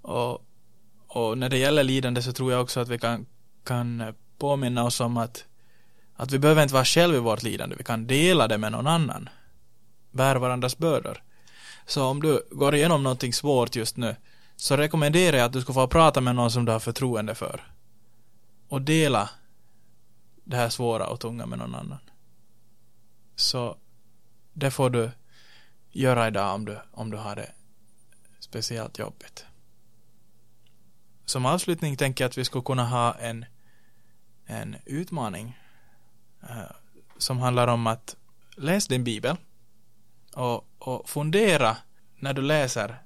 Och, 0.02 0.46
och 1.08 1.38
när 1.38 1.50
det 1.50 1.58
gäller 1.58 1.84
lidande 1.84 2.22
så 2.22 2.34
tror 2.34 2.52
jag 2.52 2.62
också 2.62 2.80
att 2.80 2.90
vi 2.90 3.00
kan, 3.00 3.26
kan 3.64 4.14
påminna 4.38 4.84
oss 4.84 5.00
om 5.00 5.18
att, 5.18 5.46
att 6.16 6.32
vi 6.32 6.40
behöver 6.40 6.64
inte 6.64 6.74
vara 6.74 6.86
själva 6.86 7.18
i 7.18 7.20
vårt 7.20 7.44
lidande. 7.44 7.76
Vi 7.76 7.84
kan 7.84 8.08
dela 8.08 8.48
det 8.48 8.58
med 8.58 8.72
någon 8.72 8.88
annan. 8.88 9.30
Bär 10.12 10.36
varandras 10.36 10.78
bördor. 10.78 11.24
Så 11.86 12.06
om 12.06 12.22
du 12.22 12.48
går 12.52 12.76
igenom 12.76 13.04
någonting 13.04 13.34
svårt 13.34 13.76
just 13.76 13.98
nu 13.98 14.16
så 14.56 14.78
rekommenderar 14.78 15.38
jag 15.38 15.46
att 15.46 15.54
du 15.54 15.62
ska 15.62 15.74
få 15.74 15.88
prata 15.88 16.22
med 16.22 16.36
någon 16.36 16.52
som 16.52 16.66
du 16.66 16.72
har 16.72 16.80
förtroende 16.80 17.36
för. 17.36 17.74
Och 18.68 18.82
dela 18.82 19.30
det 20.44 20.58
här 20.58 20.70
svåra 20.70 21.08
och 21.08 21.20
tunga 21.20 21.46
med 21.46 21.60
någon 21.60 21.76
annan. 21.76 22.00
Så 23.36 23.78
det 24.54 24.72
får 24.72 24.90
du 24.90 25.12
göra 25.92 26.28
idag 26.28 26.56
om 26.56 26.66
du, 26.66 26.80
om 26.92 27.12
du 27.12 27.18
har 27.18 27.36
det 27.36 27.52
speciellt 28.40 29.00
jobbigt. 29.00 29.46
Som 31.26 31.46
avslutning 31.46 31.98
tänker 31.98 32.24
jag 32.24 32.30
att 32.30 32.38
vi 32.38 32.46
skulle 32.46 32.64
kunna 32.64 32.86
ha 32.86 33.14
en, 33.14 33.46
en 34.46 34.76
utmaning 34.86 35.60
eh, 36.42 36.72
som 37.18 37.40
handlar 37.40 37.68
om 37.68 37.88
att 37.88 38.16
läs 38.58 38.88
din 38.88 39.04
bibel 39.04 39.38
och, 40.34 40.66
och 40.80 41.10
fundera 41.10 41.78
när 42.20 42.34
du 42.34 42.42
läser 42.42 43.04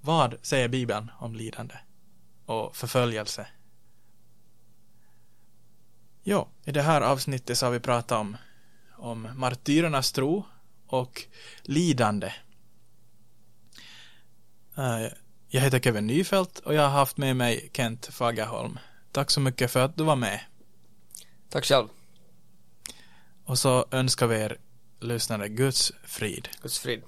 vad 0.00 0.36
säger 0.42 0.68
bibeln 0.68 1.10
om 1.18 1.34
lidande 1.34 1.74
och 2.46 2.76
förföljelse. 2.76 3.46
Ja, 6.22 6.48
i 6.64 6.72
det 6.72 6.82
här 6.82 7.00
avsnittet 7.00 7.58
så 7.58 7.66
har 7.66 7.70
vi 7.70 7.80
pratat 7.80 8.18
om, 8.18 8.36
om 8.96 9.28
martyrernas 9.34 10.12
tro 10.12 10.44
och 10.88 11.22
lidande. 11.62 12.32
Eh, 14.76 15.12
Jag 15.48 15.60
heter 15.60 15.80
Kevin 15.80 16.06
Nyfält 16.06 16.58
och 16.58 16.74
jag 16.74 16.82
har 16.82 16.88
haft 16.88 17.16
med 17.16 17.36
mig 17.36 17.70
Kent 17.72 18.06
Fagerholm. 18.06 18.78
Tack 19.12 19.30
så 19.30 19.40
mycket 19.40 19.70
för 19.70 19.80
att 19.80 19.96
du 19.96 20.04
var 20.04 20.16
med. 20.16 20.40
Tack 21.48 21.64
själv. 21.64 21.88
Och 23.44 23.58
så 23.58 23.86
önskar 23.90 24.26
vi 24.26 24.36
er 24.36 24.56
lyssnare 25.00 25.48
Guds 25.48 25.92
frid. 26.04 26.48
Guds 26.62 26.78
frid. 26.78 27.02